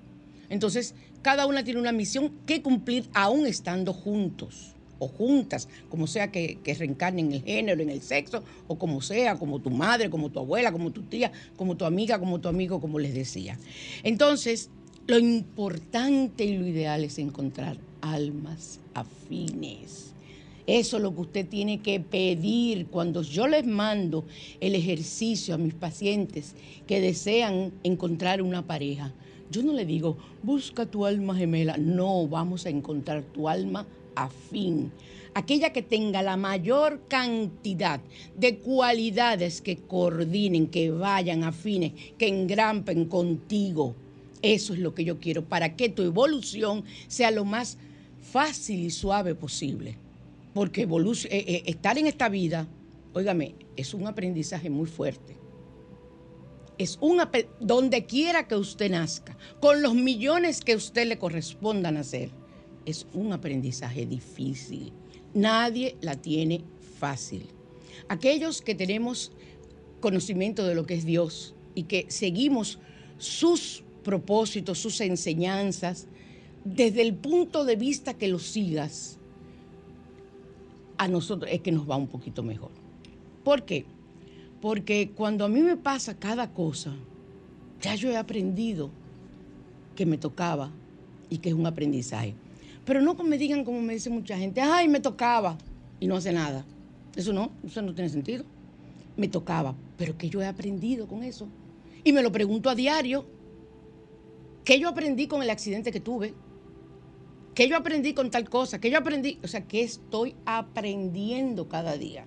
[0.50, 6.30] Entonces, cada una tiene una misión que cumplir aún estando juntos o juntas, como sea
[6.30, 10.10] que, que reencarnen en el género, en el sexo, o como sea, como tu madre,
[10.10, 13.58] como tu abuela, como tu tía, como tu amiga, como tu amigo, como les decía.
[14.02, 14.70] Entonces,
[15.06, 20.14] lo importante y lo ideal es encontrar almas afines.
[20.66, 24.24] Eso es lo que usted tiene que pedir cuando yo les mando
[24.60, 26.54] el ejercicio a mis pacientes
[26.86, 29.12] que desean encontrar una pareja.
[29.50, 31.76] Yo no le digo, busca tu alma gemela.
[31.76, 34.92] No, vamos a encontrar tu alma afín.
[35.34, 38.00] Aquella que tenga la mayor cantidad
[38.36, 43.94] de cualidades que coordinen, que vayan afines, que engrampen contigo.
[44.42, 47.78] Eso es lo que yo quiero para que tu evolución sea lo más
[48.20, 49.96] fácil y suave posible.
[50.52, 52.68] Porque eh, eh, estar en esta vida,
[53.12, 55.43] óigame, es un aprendizaje muy fuerte.
[56.78, 57.20] Es un
[57.60, 62.30] donde quiera que usted nazca, con los millones que usted le correspondan hacer,
[62.84, 64.92] es un aprendizaje difícil.
[65.34, 66.62] Nadie la tiene
[66.98, 67.46] fácil.
[68.08, 69.32] Aquellos que tenemos
[70.00, 72.78] conocimiento de lo que es Dios y que seguimos
[73.18, 76.06] sus propósitos, sus enseñanzas,
[76.64, 79.18] desde el punto de vista que los sigas,
[80.98, 82.70] a nosotros es que nos va un poquito mejor.
[83.42, 83.84] ¿Por qué?
[84.64, 86.94] Porque cuando a mí me pasa cada cosa,
[87.82, 88.88] ya yo he aprendido
[89.94, 90.70] que me tocaba
[91.28, 92.32] y que es un aprendizaje.
[92.86, 95.58] Pero no me digan como me dice mucha gente, ay, me tocaba
[96.00, 96.64] y no hace nada.
[97.14, 98.46] Eso no, eso no tiene sentido.
[99.18, 101.46] Me tocaba, pero que yo he aprendido con eso.
[102.02, 103.26] Y me lo pregunto a diario.
[104.64, 106.32] ¿Qué yo aprendí con el accidente que tuve?
[107.54, 108.80] ¿Qué yo aprendí con tal cosa?
[108.80, 109.38] ¿Qué yo aprendí?
[109.44, 112.26] O sea, ¿qué estoy aprendiendo cada día?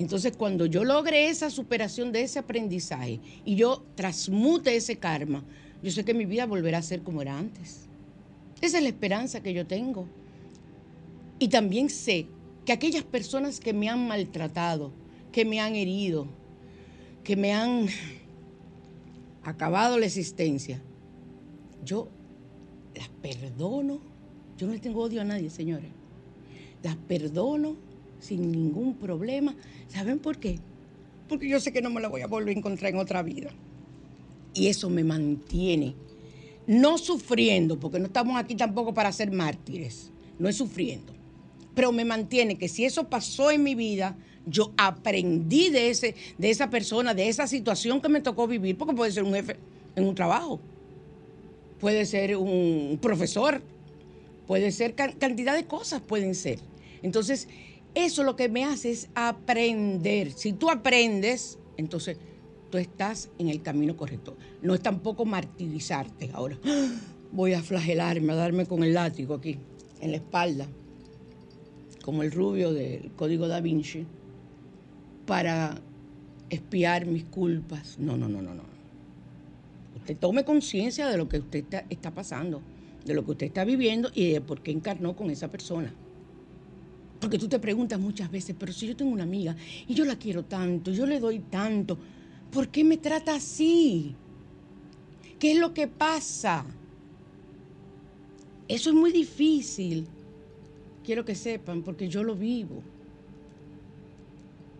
[0.00, 5.44] Entonces, cuando yo logre esa superación de ese aprendizaje y yo transmute ese karma,
[5.82, 7.82] yo sé que mi vida volverá a ser como era antes.
[8.62, 10.06] Esa es la esperanza que yo tengo.
[11.38, 12.26] Y también sé
[12.64, 14.90] que aquellas personas que me han maltratado,
[15.32, 16.26] que me han herido,
[17.22, 17.88] que me han
[19.44, 20.80] acabado la existencia,
[21.84, 22.08] yo
[22.94, 24.00] las perdono.
[24.56, 25.90] Yo no le tengo odio a nadie, señores.
[26.82, 27.89] Las perdono
[28.20, 29.54] sin ningún problema.
[29.88, 30.58] ¿Saben por qué?
[31.28, 33.50] Porque yo sé que no me la voy a volver a encontrar en otra vida.
[34.54, 35.94] Y eso me mantiene
[36.70, 41.12] no sufriendo, porque no estamos aquí tampoco para ser mártires, no es sufriendo,
[41.74, 44.16] pero me mantiene que si eso pasó en mi vida,
[44.46, 48.94] yo aprendí de, ese, de esa persona, de esa situación que me tocó vivir, porque
[48.94, 49.56] puede ser un jefe
[49.96, 50.60] en un trabajo,
[51.80, 53.60] puede ser un profesor,
[54.46, 56.60] puede ser cantidad de cosas, pueden ser.
[57.02, 57.48] Entonces,
[57.94, 60.32] eso lo que me hace es aprender.
[60.32, 62.18] Si tú aprendes, entonces
[62.70, 64.36] tú estás en el camino correcto.
[64.62, 66.58] No es tampoco martirizarte ahora.
[67.32, 69.58] Voy a flagelarme, a darme con el látigo aquí,
[70.00, 70.66] en la espalda,
[72.02, 74.04] como el rubio del Código da Vinci,
[75.26, 75.80] para
[76.48, 77.98] espiar mis culpas.
[77.98, 78.64] No, no, no, no, no.
[79.96, 82.62] Usted tome conciencia de lo que usted está, está pasando,
[83.04, 85.94] de lo que usted está viviendo y de por qué encarnó con esa persona.
[87.20, 89.54] Porque tú te preguntas muchas veces, pero si yo tengo una amiga
[89.86, 91.98] y yo la quiero tanto, yo le doy tanto,
[92.50, 94.14] ¿Por qué me trata así?
[95.38, 96.64] ¿Qué es lo que pasa?
[98.68, 100.06] Eso es muy difícil.
[101.04, 102.82] Quiero que sepan, porque yo lo vivo.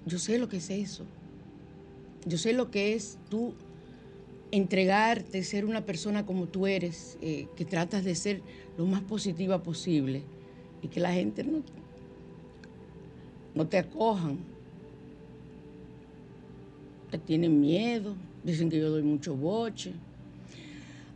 [0.04, 1.04] Yo sé lo que es eso.
[2.26, 3.54] Yo sé lo que es tú
[4.50, 8.42] entregarte, ser una persona como tú eres, eh, que tratas de ser
[8.76, 10.24] lo más positiva posible
[10.82, 11.62] y que la gente no,
[13.54, 14.38] no te acojan.
[17.10, 19.92] Te tienen miedo, dicen que yo doy mucho boche.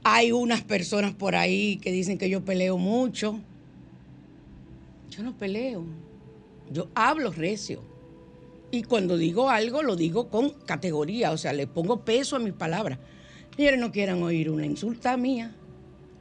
[0.02, 3.38] Hay unas personas por ahí que dicen que yo peleo mucho.
[5.10, 5.84] Yo no peleo.
[6.70, 7.80] Yo hablo recio.
[8.70, 12.52] Y cuando digo algo, lo digo con categoría, o sea, le pongo peso a mis
[12.52, 12.98] palabras.
[13.56, 15.54] Ellos no quieran oír una insulta mía,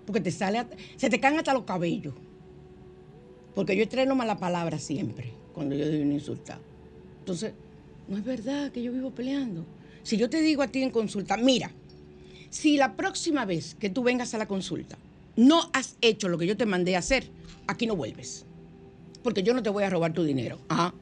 [0.06, 0.64] porque te sale,
[0.98, 2.14] se te caen hasta los cabellos.
[3.56, 6.60] Porque yo estreno mala palabra siempre cuando yo doy una insulta.
[7.20, 7.54] Entonces,
[8.08, 9.66] no es verdad que yo vivo peleando.
[10.04, 11.72] Si yo te digo a ti en consulta, mira,
[12.50, 14.98] si la próxima vez que tú vengas a la consulta
[15.36, 17.28] no has hecho lo que yo te mandé a hacer,
[17.68, 18.46] aquí no vuelves.
[19.24, 20.60] Porque yo no te voy a robar tu dinero.
[20.68, 20.94] Ajá.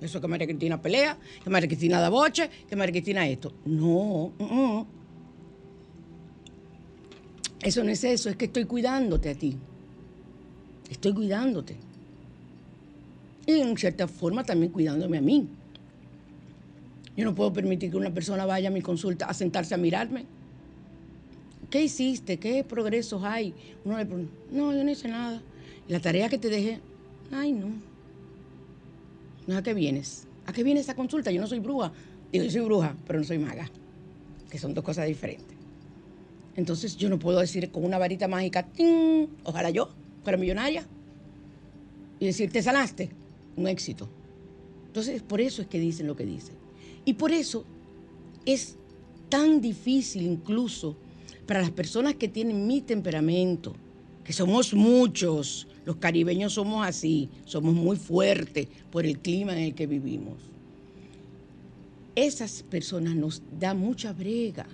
[0.00, 3.52] Eso es que María Cristina pelea, que María Cristina da boche, que María Cristina esto.
[3.64, 4.32] No.
[4.38, 4.84] mm.
[7.62, 9.56] Eso no es eso, es que estoy cuidándote a ti.
[10.90, 11.76] Estoy cuidándote.
[13.46, 15.48] Y en cierta forma también cuidándome a mí.
[17.16, 20.24] Yo no puedo permitir que una persona vaya a mi consulta a sentarse a mirarme.
[21.68, 22.38] ¿Qué hiciste?
[22.38, 23.54] ¿Qué progresos hay?
[23.84, 25.42] Uno le pregunta, no, yo no hice nada.
[25.88, 26.80] La tarea que te dejé,
[27.30, 27.68] ay, no.
[29.46, 30.26] No, ¿a qué vienes?
[30.46, 31.30] ¿A qué viene esa consulta?
[31.30, 31.92] Yo no soy bruja.
[32.32, 33.68] Digo, yo soy bruja, pero no soy maga.
[34.50, 35.56] Que son dos cosas diferentes.
[36.56, 39.28] Entonces yo no puedo decir con una varita mágica, ¡ting!
[39.44, 39.90] ojalá yo
[40.22, 40.84] fuera millonaria,
[42.18, 43.10] y decir, te sanaste,
[43.60, 44.08] un éxito.
[44.86, 46.56] Entonces por eso es que dicen lo que dicen.
[47.04, 47.64] Y por eso
[48.44, 48.76] es
[49.28, 50.96] tan difícil incluso
[51.46, 53.74] para las personas que tienen mi temperamento,
[54.24, 59.74] que somos muchos, los caribeños somos así, somos muy fuertes por el clima en el
[59.74, 60.36] que vivimos.
[62.14, 64.66] Esas personas nos da mucha brega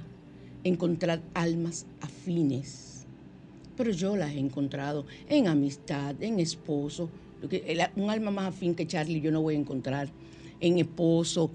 [0.64, 3.06] encontrar almas afines.
[3.76, 7.08] Pero yo las he encontrado en amistad, en esposo.
[7.96, 10.08] Un alma más afín que Charlie yo no voy a encontrar.
[10.60, 11.50] En esposo,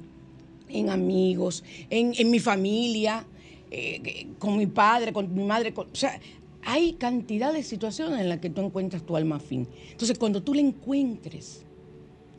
[0.69, 3.25] en amigos, en, en mi familia,
[3.69, 5.73] eh, con mi padre, con mi madre.
[5.75, 6.19] o sea,
[6.63, 9.67] hay cantidad de situaciones en las que tú encuentras tu alma afín.
[9.91, 11.63] Entonces, cuando tú la encuentres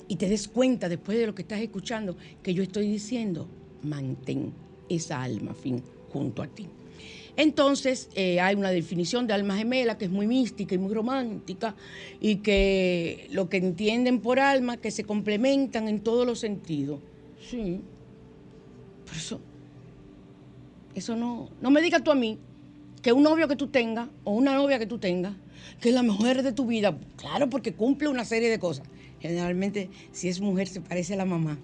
[0.09, 3.49] y te des cuenta después de lo que estás escuchando que yo estoy diciendo,
[3.83, 4.53] mantén
[4.89, 5.83] esa alma afín
[6.13, 6.67] junto a ti.
[7.37, 11.75] Entonces, eh, hay una definición de alma gemela que es muy mística y muy romántica
[12.21, 17.01] y que lo que entienden por alma, que se complementan en todos los sentidos.
[17.41, 17.81] Sí,
[19.05, 19.41] pero eso,
[20.95, 22.39] eso no, no me digas tú a mí
[23.01, 25.35] que un novio que tú tengas o una novia que tú tengas,
[25.81, 28.87] que es la mujer de tu vida, claro, porque cumple una serie de cosas.
[29.21, 31.59] Generalmente, si es mujer, se parece a la mamá.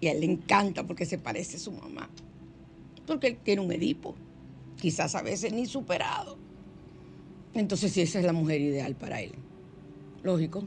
[0.00, 2.08] Y a él le encanta porque se parece a su mamá.
[3.06, 4.14] Porque él tiene un Edipo,
[4.80, 6.38] quizás a veces ni superado.
[7.54, 9.32] Entonces, si esa es la mujer ideal para él.
[10.22, 10.64] Lógico.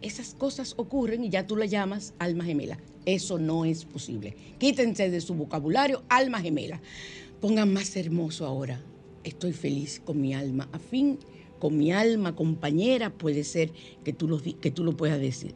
[0.00, 2.78] Esas cosas ocurren y ya tú la llamas alma gemela.
[3.04, 4.36] Eso no es posible.
[4.58, 6.80] Quítense de su vocabulario alma gemela.
[7.40, 8.80] Pongan más hermoso ahora.
[9.24, 11.18] Estoy feliz con mi alma afín,
[11.58, 13.10] con mi alma compañera.
[13.10, 13.72] Puede ser
[14.04, 15.54] que tú lo, que tú lo puedas decir.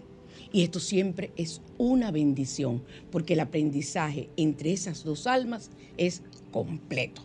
[0.56, 2.82] Y esto siempre es una bendición,
[3.12, 7.20] porque el aprendizaje entre esas dos almas es completo.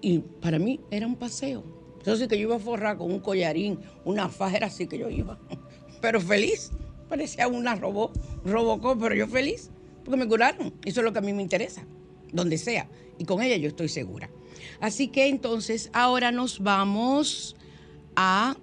[0.00, 1.62] y para mí era un paseo.
[1.98, 5.08] Entonces que yo iba a forrar con un collarín, una faja, era así que yo
[5.08, 5.38] iba,
[6.02, 6.72] pero feliz
[7.08, 8.10] parecía una robó,
[8.44, 9.70] robocó, pero yo feliz,
[10.04, 10.74] porque me curaron.
[10.84, 11.86] Eso es lo que a mí me interesa,
[12.32, 12.88] donde sea.
[13.18, 14.28] Y con ella yo estoy segura.
[14.80, 17.54] Así que entonces ahora nos vamos
[18.16, 18.56] a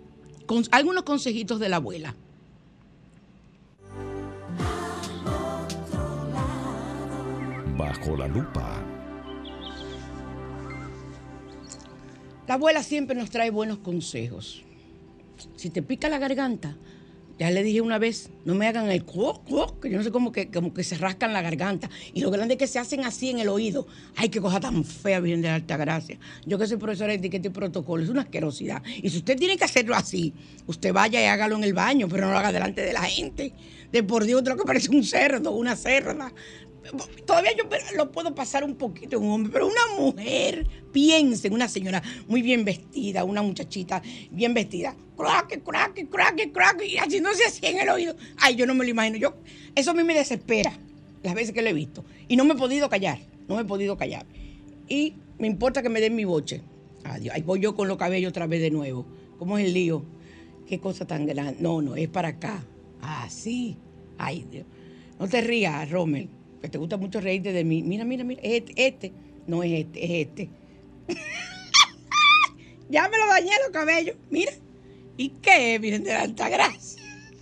[0.47, 2.13] con, algunos consejitos de la abuela.
[7.89, 8.85] Bajo la lupa.
[12.47, 14.63] La abuela siempre nos trae buenos consejos.
[15.55, 16.77] Si te pica la garganta,
[17.39, 20.11] ya le dije una vez, no me hagan el cuoc, cuoc, que yo no sé
[20.11, 21.89] cómo que, como que se rascan la garganta.
[22.13, 23.87] Y lo grande es que se hacen así en el oído.
[24.15, 26.19] Ay, qué cosa tan fea, bien de alta gracia.
[26.45, 28.83] Yo que soy profesora de etiqueta y protocolo, es una asquerosidad.
[29.01, 30.35] Y si usted tiene que hacerlo así,
[30.67, 33.51] usted vaya y hágalo en el baño, pero no lo haga delante de la gente.
[33.91, 36.31] De por Dios, otro que parece un cerdo, una cerda.
[37.25, 37.63] Todavía yo
[37.95, 42.41] lo puedo pasar un poquito en un hombre, pero una mujer, piensen, una señora muy
[42.41, 47.89] bien vestida, una muchachita bien vestida, crack, crack, crack, crack, y haciéndose así en el
[47.89, 48.15] oído.
[48.37, 49.17] Ay, yo no me lo imagino.
[49.17, 49.35] Yo,
[49.75, 50.73] eso a mí me desespera
[51.23, 52.03] las veces que lo he visto.
[52.27, 54.25] Y no me he podido callar, no me he podido callar.
[54.87, 56.61] Y me importa que me den mi boche.
[57.03, 57.35] Adiós.
[57.35, 59.05] Ahí voy yo con los cabellos otra vez de nuevo.
[59.37, 60.03] ¿Cómo es el lío?
[60.67, 61.57] Qué cosa tan grande.
[61.59, 62.63] No, no, es para acá.
[63.01, 63.77] Ah, sí.
[64.17, 64.65] Ay, Dios.
[65.17, 66.29] No te rías, Rommel
[66.62, 67.82] que te gusta mucho reírte de mí.
[67.84, 69.14] Mira, mira, mira, este, este.
[69.47, 70.49] No es este, es este.
[72.89, 74.16] ya me lo dañé los cabellos.
[74.30, 74.51] Mira.
[75.18, 77.01] ¿Y qué, Miren de la alta gracia?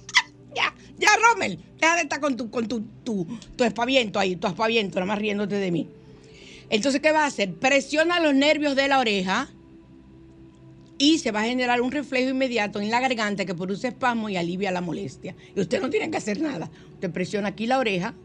[0.55, 1.59] ya, ya, Rommel.
[1.79, 5.19] Deja de estar con tu, con tu, tu, tu espaviento ahí, tu espaviento, nada más
[5.19, 5.87] riéndote de mí.
[6.69, 7.53] Entonces, ¿qué va a hacer?
[7.53, 9.49] Presiona los nervios de la oreja
[10.97, 14.37] y se va a generar un reflejo inmediato en la garganta que produce espasmo y
[14.37, 15.35] alivia la molestia.
[15.55, 16.69] Y usted no tiene que hacer nada.
[16.93, 18.15] Usted presiona aquí la oreja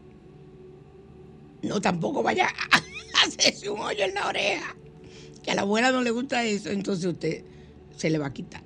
[1.63, 2.81] no tampoco vaya a
[3.25, 4.75] hacerse un hoyo en la oreja.
[5.41, 7.43] Que a la abuela no le gusta eso, entonces usted
[7.97, 8.63] se le va a quitar.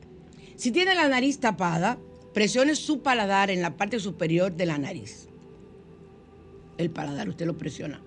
[0.55, 1.97] Si tiene la nariz tapada,
[2.33, 5.27] presione su paladar en la parte superior de la nariz.
[6.77, 8.01] El paladar, usted lo presiona.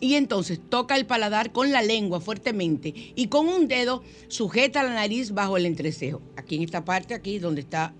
[0.00, 4.94] Y entonces toca el paladar con la lengua fuertemente y con un dedo sujeta la
[4.94, 6.22] nariz bajo el entrecejo.
[6.36, 7.94] Aquí en esta parte, aquí donde está,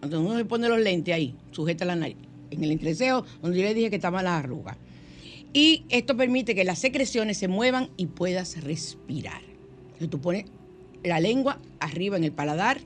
[0.00, 2.16] donde uno se pone los lentes ahí, sujeta la nariz.
[2.50, 4.78] En el entrecejo, donde yo le dije que estaba la arruga
[5.56, 9.40] y esto permite que las secreciones se muevan y puedas respirar.
[10.10, 10.44] Tú pones
[11.02, 12.78] la lengua arriba en el paladar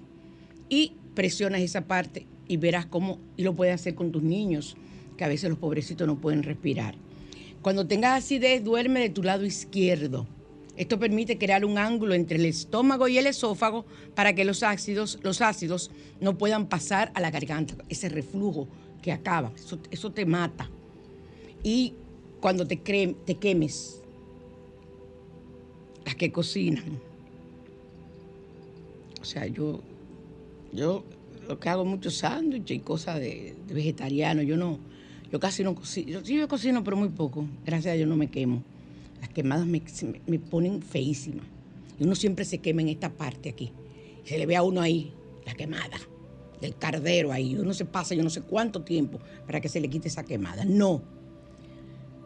[0.69, 4.77] y presionas esa parte y verás cómo, y lo puedes hacer con tus niños,
[5.17, 6.95] que a veces los pobrecitos no pueden respirar.
[7.61, 10.29] Cuando tengas acidez, duerme de tu lado izquierdo.
[10.77, 15.19] Esto permite crear un ángulo entre el estómago y el esófago para que los ácidos,
[15.25, 15.91] los ácidos
[16.21, 18.69] no puedan pasar a la garganta, ese reflujo
[19.03, 20.71] que acaba, eso, eso te mata.
[21.65, 21.95] Y
[22.41, 24.01] cuando te, te quemes,
[26.05, 26.99] las que cocinan.
[29.21, 29.81] O sea, yo,
[30.73, 31.05] yo
[31.47, 34.43] lo que hago muchos sándwiches y cosas de, vegetariano.
[34.43, 34.79] Yo no,
[35.31, 36.11] yo casi no cocino.
[36.11, 37.45] Yo, sí, yo cocino, pero muy poco.
[37.65, 38.63] Gracias a Dios no me quemo.
[39.21, 39.83] Las quemadas me,
[40.27, 41.45] me- ponen feísimas.
[41.99, 43.73] Y uno siempre se quema en esta parte aquí.
[44.25, 45.13] Se le ve a uno ahí,
[45.45, 45.99] la quemada,
[46.63, 47.57] del cardero ahí.
[47.57, 50.65] Uno se pasa yo no sé cuánto tiempo para que se le quite esa quemada.
[50.65, 51.03] No.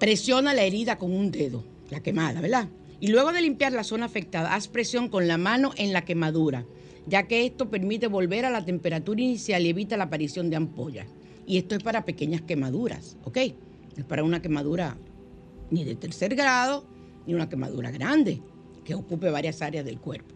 [0.05, 2.68] Presiona la herida con un dedo, la quemada, ¿verdad?
[3.00, 6.66] Y luego de limpiar la zona afectada, haz presión con la mano en la quemadura,
[7.07, 11.07] ya que esto permite volver a la temperatura inicial y evita la aparición de ampollas.
[11.46, 13.38] Y esto es para pequeñas quemaduras, ¿ok?
[13.96, 14.98] Es para una quemadura
[15.70, 16.84] ni de tercer grado,
[17.26, 18.42] ni una quemadura grande,
[18.84, 20.34] que ocupe varias áreas del cuerpo.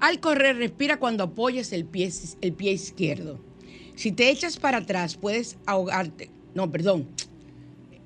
[0.00, 3.38] Al correr, respira cuando apoyes el pie, el pie izquierdo.
[3.94, 6.30] Si te echas para atrás, puedes ahogarte.
[6.54, 7.06] No, perdón.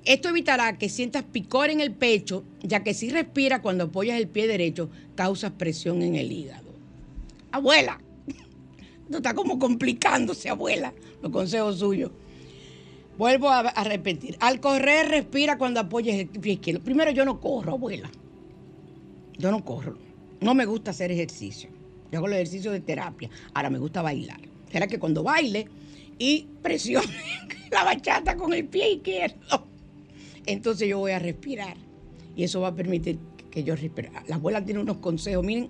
[0.05, 4.27] Esto evitará que sientas picor en el pecho, ya que si respiras cuando apoyas el
[4.27, 6.73] pie derecho, causas presión en el hígado.
[7.51, 7.99] Abuela,
[9.09, 10.93] no está como complicándose, abuela,
[11.23, 12.11] los consejos suyos.
[13.17, 14.37] Vuelvo a, repetir.
[14.41, 16.83] Al correr, respira cuando apoyes el pie izquierdo.
[16.83, 18.11] Primero, yo no corro, abuela.
[19.37, 19.97] Yo no corro.
[20.41, 21.69] No me gusta hacer ejercicio.
[22.11, 23.29] Yo hago los ejercicios de terapia.
[23.53, 24.41] Ahora me gusta bailar.
[24.69, 25.67] Será que cuando baile
[26.19, 27.07] y presione
[27.71, 29.65] la bachata con el pie izquierdo,
[30.45, 31.77] entonces yo voy a respirar.
[32.35, 33.17] Y eso va a permitir
[33.49, 34.11] que yo respire.
[34.27, 35.45] La abuela tiene unos consejos.
[35.45, 35.69] Miren,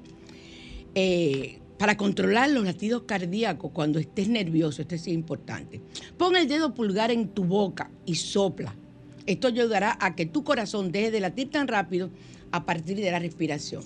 [0.96, 5.82] eh, para controlar los latidos cardíacos cuando estés nervioso, esto es importante.
[6.18, 8.76] Pon el dedo pulgar en tu boca y sopla.
[9.26, 12.10] Esto ayudará a que tu corazón deje de latir tan rápido
[12.52, 13.84] a partir de la respiración.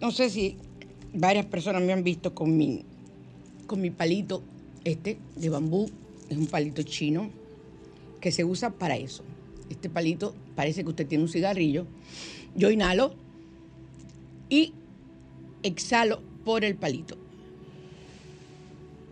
[0.00, 0.56] No sé si
[1.14, 2.84] varias personas me han visto con mi,
[3.66, 4.42] con mi palito
[4.84, 5.88] este de bambú.
[6.28, 7.30] Es un palito chino
[8.20, 9.24] que se usa para eso.
[9.70, 11.86] Este palito parece que usted tiene un cigarrillo.
[12.54, 13.14] Yo inhalo
[14.48, 14.74] y
[15.62, 17.16] exhalo por el palito.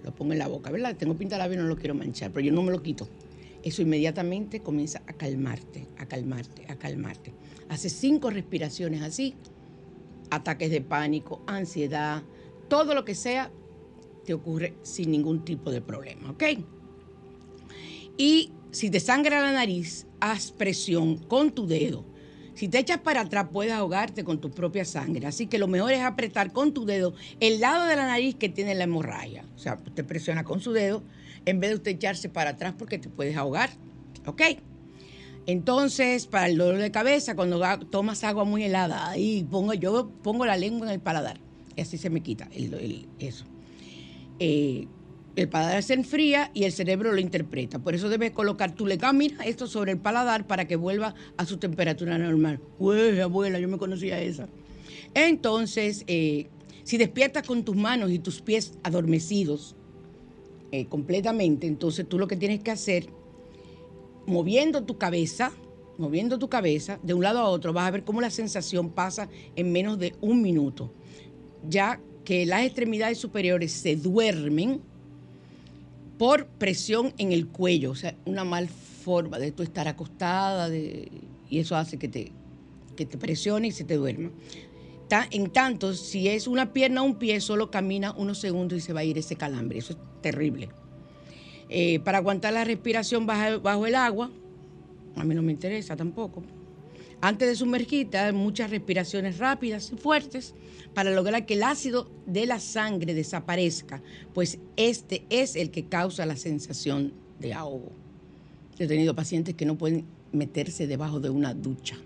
[0.04, 0.96] Lo pongo en la boca, ¿verdad?
[0.96, 3.09] Tengo pinta labio y no lo quiero manchar, pero yo no me lo quito.
[3.62, 7.32] Eso inmediatamente comienza a calmarte, a calmarte, a calmarte.
[7.68, 9.34] Hace cinco respiraciones así,
[10.30, 12.22] ataques de pánico, ansiedad,
[12.68, 13.50] todo lo que sea,
[14.24, 16.44] te ocurre sin ningún tipo de problema, ¿ok?
[18.16, 22.04] Y si te sangra la nariz, haz presión con tu dedo.
[22.54, 25.26] Si te echas para atrás, puedes ahogarte con tu propia sangre.
[25.26, 28.48] Así que lo mejor es apretar con tu dedo el lado de la nariz que
[28.48, 29.44] tiene la hemorragia.
[29.54, 31.04] O sea, usted presiona con su dedo
[31.46, 33.70] en vez de usted echarse para atrás porque te puedes ahogar.
[34.26, 34.42] ¿Ok?
[35.46, 37.60] Entonces, para el dolor de cabeza, cuando
[37.90, 41.40] tomas agua muy helada, ahí pongo, yo pongo la lengua en el paladar.
[41.76, 43.44] Y así se me quita el- el- eso.
[44.40, 44.88] Eh,
[45.41, 47.78] el paladar se enfría y el cerebro lo interpreta.
[47.78, 51.45] Por eso debes colocar tu lengua, mira esto sobre el paladar para que vuelva a
[51.45, 52.61] su temperatura normal.
[52.78, 54.49] Uy, abuela, yo me conocía esa.
[55.14, 56.49] Entonces, eh,
[56.82, 59.76] si despiertas con tus manos y tus pies adormecidos
[60.72, 63.09] eh, completamente, entonces tú lo que tienes que hacer,
[64.26, 65.53] moviendo tu cabeza,
[65.99, 69.28] moviendo tu cabeza de un lado a otro, vas a ver cómo la sensación pasa
[69.55, 70.93] en menos de un minuto.
[71.68, 74.82] Ya que las extremidades superiores se duermen,
[76.18, 81.10] por presión en el cuello, o sea, una mal forma de tú estar acostada de-
[81.48, 82.32] y eso hace que te,
[82.96, 84.30] que te presione y se te duerma.
[85.30, 88.92] En tanto, si es una pierna o un pie, solo camina unos segundos y se
[88.92, 90.68] va a ir ese calambre, eso es terrible.
[91.70, 94.30] Eh, para aguantar la respiración bajo, bajo el agua,
[95.16, 96.42] a mí no me interesa tampoco.
[97.20, 100.54] Antes de sumergirte, haz muchas respiraciones rápidas y fuertes
[100.94, 104.02] para lograr que el ácido de la sangre desaparezca,
[104.34, 107.90] pues este es el que causa la sensación de ahogo.
[108.78, 111.96] He tenido pacientes que no pueden meterse debajo de una ducha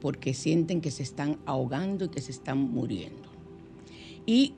[0.00, 3.28] porque sienten que se están ahogando y que se están muriendo.
[4.26, 4.54] Y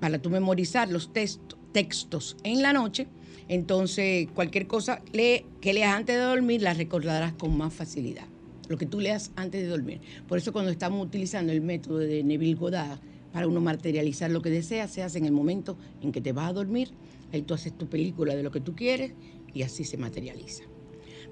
[0.00, 3.06] para tú memorizar los texto- textos en la noche,
[3.48, 8.26] entonces cualquier cosa que leas antes de dormir la recordarás con más facilidad.
[8.70, 10.00] Lo que tú leas antes de dormir.
[10.28, 13.00] Por eso cuando estamos utilizando el método de Neville Goddard
[13.32, 16.50] para uno materializar lo que deseas, se hace en el momento en que te vas
[16.50, 16.92] a dormir,
[17.32, 19.12] ahí tú haces tu película de lo que tú quieres
[19.52, 20.62] y así se materializa.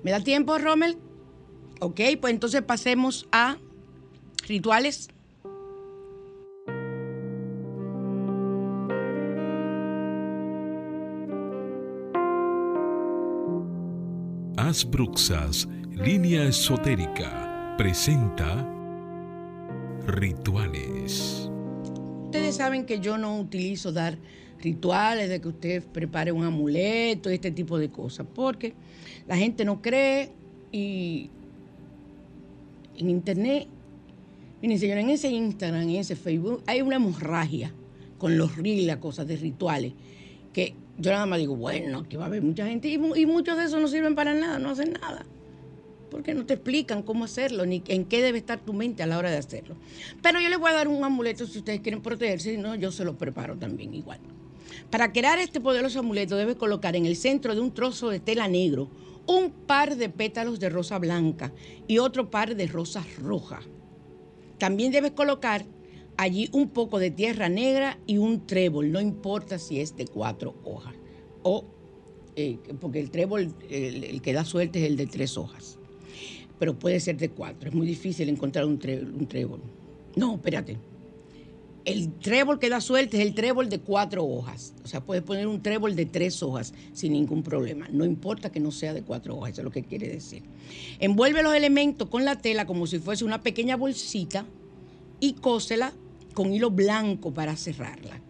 [0.03, 0.97] ¿Me da tiempo, Rommel?
[1.79, 3.57] Ok, pues entonces pasemos a
[4.49, 5.09] rituales.
[14.57, 15.69] Asbruxas,
[16.05, 18.65] línea esotérica, presenta
[20.07, 21.51] rituales.
[22.27, 24.17] Ustedes saben que yo no utilizo dar
[24.63, 28.75] rituales de que usted prepare un amuleto este tipo de cosas, porque
[29.27, 30.31] la gente no cree
[30.71, 31.31] y
[32.97, 33.67] en internet,
[34.63, 37.73] miren en ese Instagram, en ese Facebook, hay una hemorragia
[38.19, 39.95] con los riles, las cosas de rituales,
[40.53, 43.57] que yo nada más digo, bueno, que va a haber mucha gente y, y muchos
[43.59, 45.27] de esos no sirven para nada, no hacen nada.
[46.11, 49.19] Porque no te explican cómo hacerlo, ni en qué debe estar tu mente a la
[49.19, 49.77] hora de hacerlo.
[50.23, 52.91] Pero yo les voy a dar un amuleto si ustedes quieren protegerse, si no, yo
[52.91, 54.21] se lo preparo también igual.
[54.91, 58.49] Para crear este poderoso amuleto debes colocar en el centro de un trozo de tela
[58.49, 58.89] negro
[59.29, 61.53] un par de pétalos de rosa blanca
[61.87, 63.65] y otro par de rosas rojas.
[64.59, 65.67] También debes colocar
[66.17, 70.55] allí un poco de tierra negra y un trébol, no importa si es de cuatro
[70.65, 70.95] hojas.
[71.43, 71.65] O,
[72.37, 75.78] eh, porque el trébol, el, el que da suerte es el de tres hojas.
[76.59, 77.69] Pero puede ser de cuatro.
[77.69, 79.61] Es muy difícil encontrar un, tré- un trébol.
[80.17, 80.77] No, espérate.
[81.85, 84.75] El trébol que da suerte es el trébol de cuatro hojas.
[84.85, 87.89] O sea, puedes poner un trébol de tres hojas sin ningún problema.
[87.91, 90.43] No importa que no sea de cuatro hojas, eso es lo que quiere decir.
[90.99, 94.45] Envuelve los elementos con la tela como si fuese una pequeña bolsita
[95.21, 95.93] y cósela
[96.35, 98.21] con hilo blanco para cerrarla.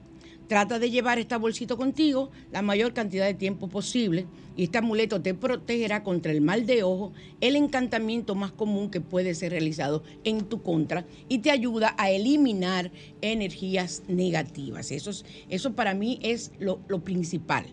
[0.48, 4.26] Trata de llevar esta bolsita contigo la mayor cantidad de tiempo posible
[4.56, 9.02] y este amuleto te protegerá contra el mal de ojo, el encantamiento más común que
[9.02, 12.90] puede ser realizado en tu contra y te ayuda a eliminar
[13.20, 14.90] energías negativas.
[14.90, 17.66] Eso, es- eso para mí es lo, lo principal.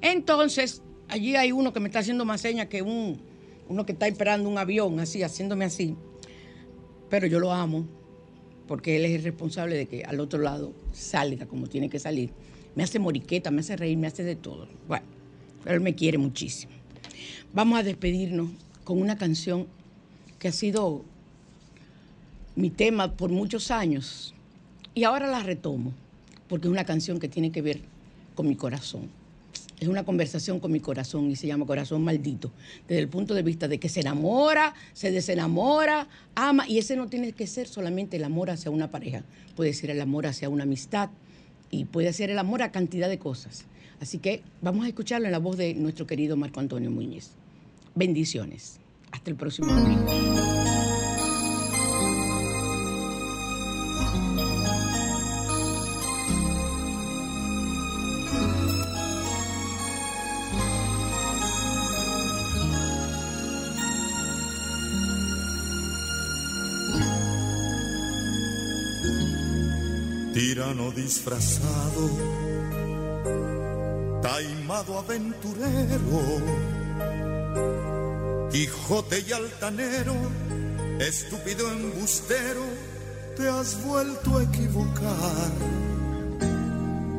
[0.00, 3.20] Entonces, allí hay uno que me está haciendo más señas que un,
[3.68, 5.96] uno que está esperando un avión, así, haciéndome así.
[7.10, 7.84] Pero yo lo amo
[8.66, 12.30] porque él es el responsable de que al otro lado salga como tiene que salir.
[12.74, 14.68] Me hace moriqueta, me hace reír, me hace de todo.
[14.88, 15.06] Bueno,
[15.64, 16.72] pero él me quiere muchísimo.
[17.52, 18.50] Vamos a despedirnos
[18.84, 19.66] con una canción
[20.38, 21.04] que ha sido
[22.54, 24.34] mi tema por muchos años
[24.94, 25.92] y ahora la retomo
[26.48, 27.80] porque es una canción que tiene que ver
[28.34, 29.08] con mi corazón.
[29.78, 32.50] Es una conversación con mi corazón y se llama Corazón Maldito,
[32.88, 37.08] desde el punto de vista de que se enamora, se desenamora, ama, y ese no
[37.08, 39.22] tiene que ser solamente el amor hacia una pareja,
[39.54, 41.10] puede ser el amor hacia una amistad
[41.70, 43.66] y puede ser el amor a cantidad de cosas.
[44.00, 47.32] Así que vamos a escucharlo en la voz de nuestro querido Marco Antonio Muñiz.
[47.94, 48.78] Bendiciones.
[49.10, 50.85] Hasta el próximo domingo.
[70.56, 72.08] Tirano disfrazado,
[74.22, 76.22] taimado aventurero,
[78.50, 80.14] Quijote y altanero,
[80.98, 82.62] estúpido embustero,
[83.36, 85.52] te has vuelto a equivocar.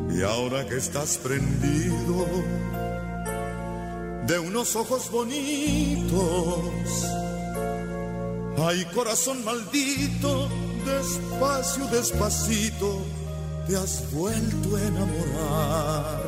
[0.09, 2.25] Y ahora que estás prendido
[4.25, 6.17] de unos ojos bonitos,
[8.59, 10.49] Ay, corazón maldito,
[10.83, 13.05] despacio, despacito,
[13.67, 16.23] te has vuelto a enamorar.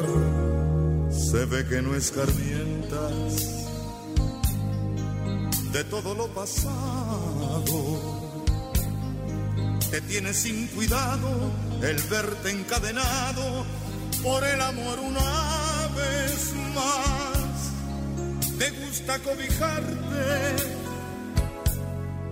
[1.12, 3.60] Se ve que no escarmientas
[5.72, 8.00] de todo lo pasado.
[9.90, 11.30] Te tienes sin cuidado
[11.82, 13.66] el verte encadenado
[14.22, 18.58] por el amor una vez más.
[18.58, 20.80] Te gusta cobijarte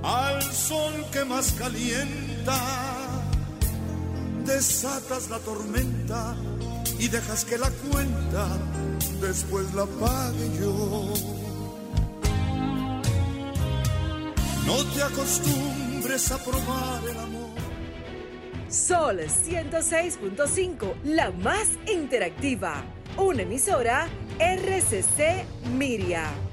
[0.03, 2.59] al sol que más calienta,
[4.47, 6.35] desatas la tormenta
[6.97, 8.47] y dejas que la cuenta
[9.21, 11.13] después la pague yo.
[14.65, 17.49] No te acostumbres a probar el amor.
[18.69, 22.83] Sol 106.5, la más interactiva.
[23.17, 24.07] Una emisora
[24.39, 25.45] RCC
[25.77, 26.46] Miria.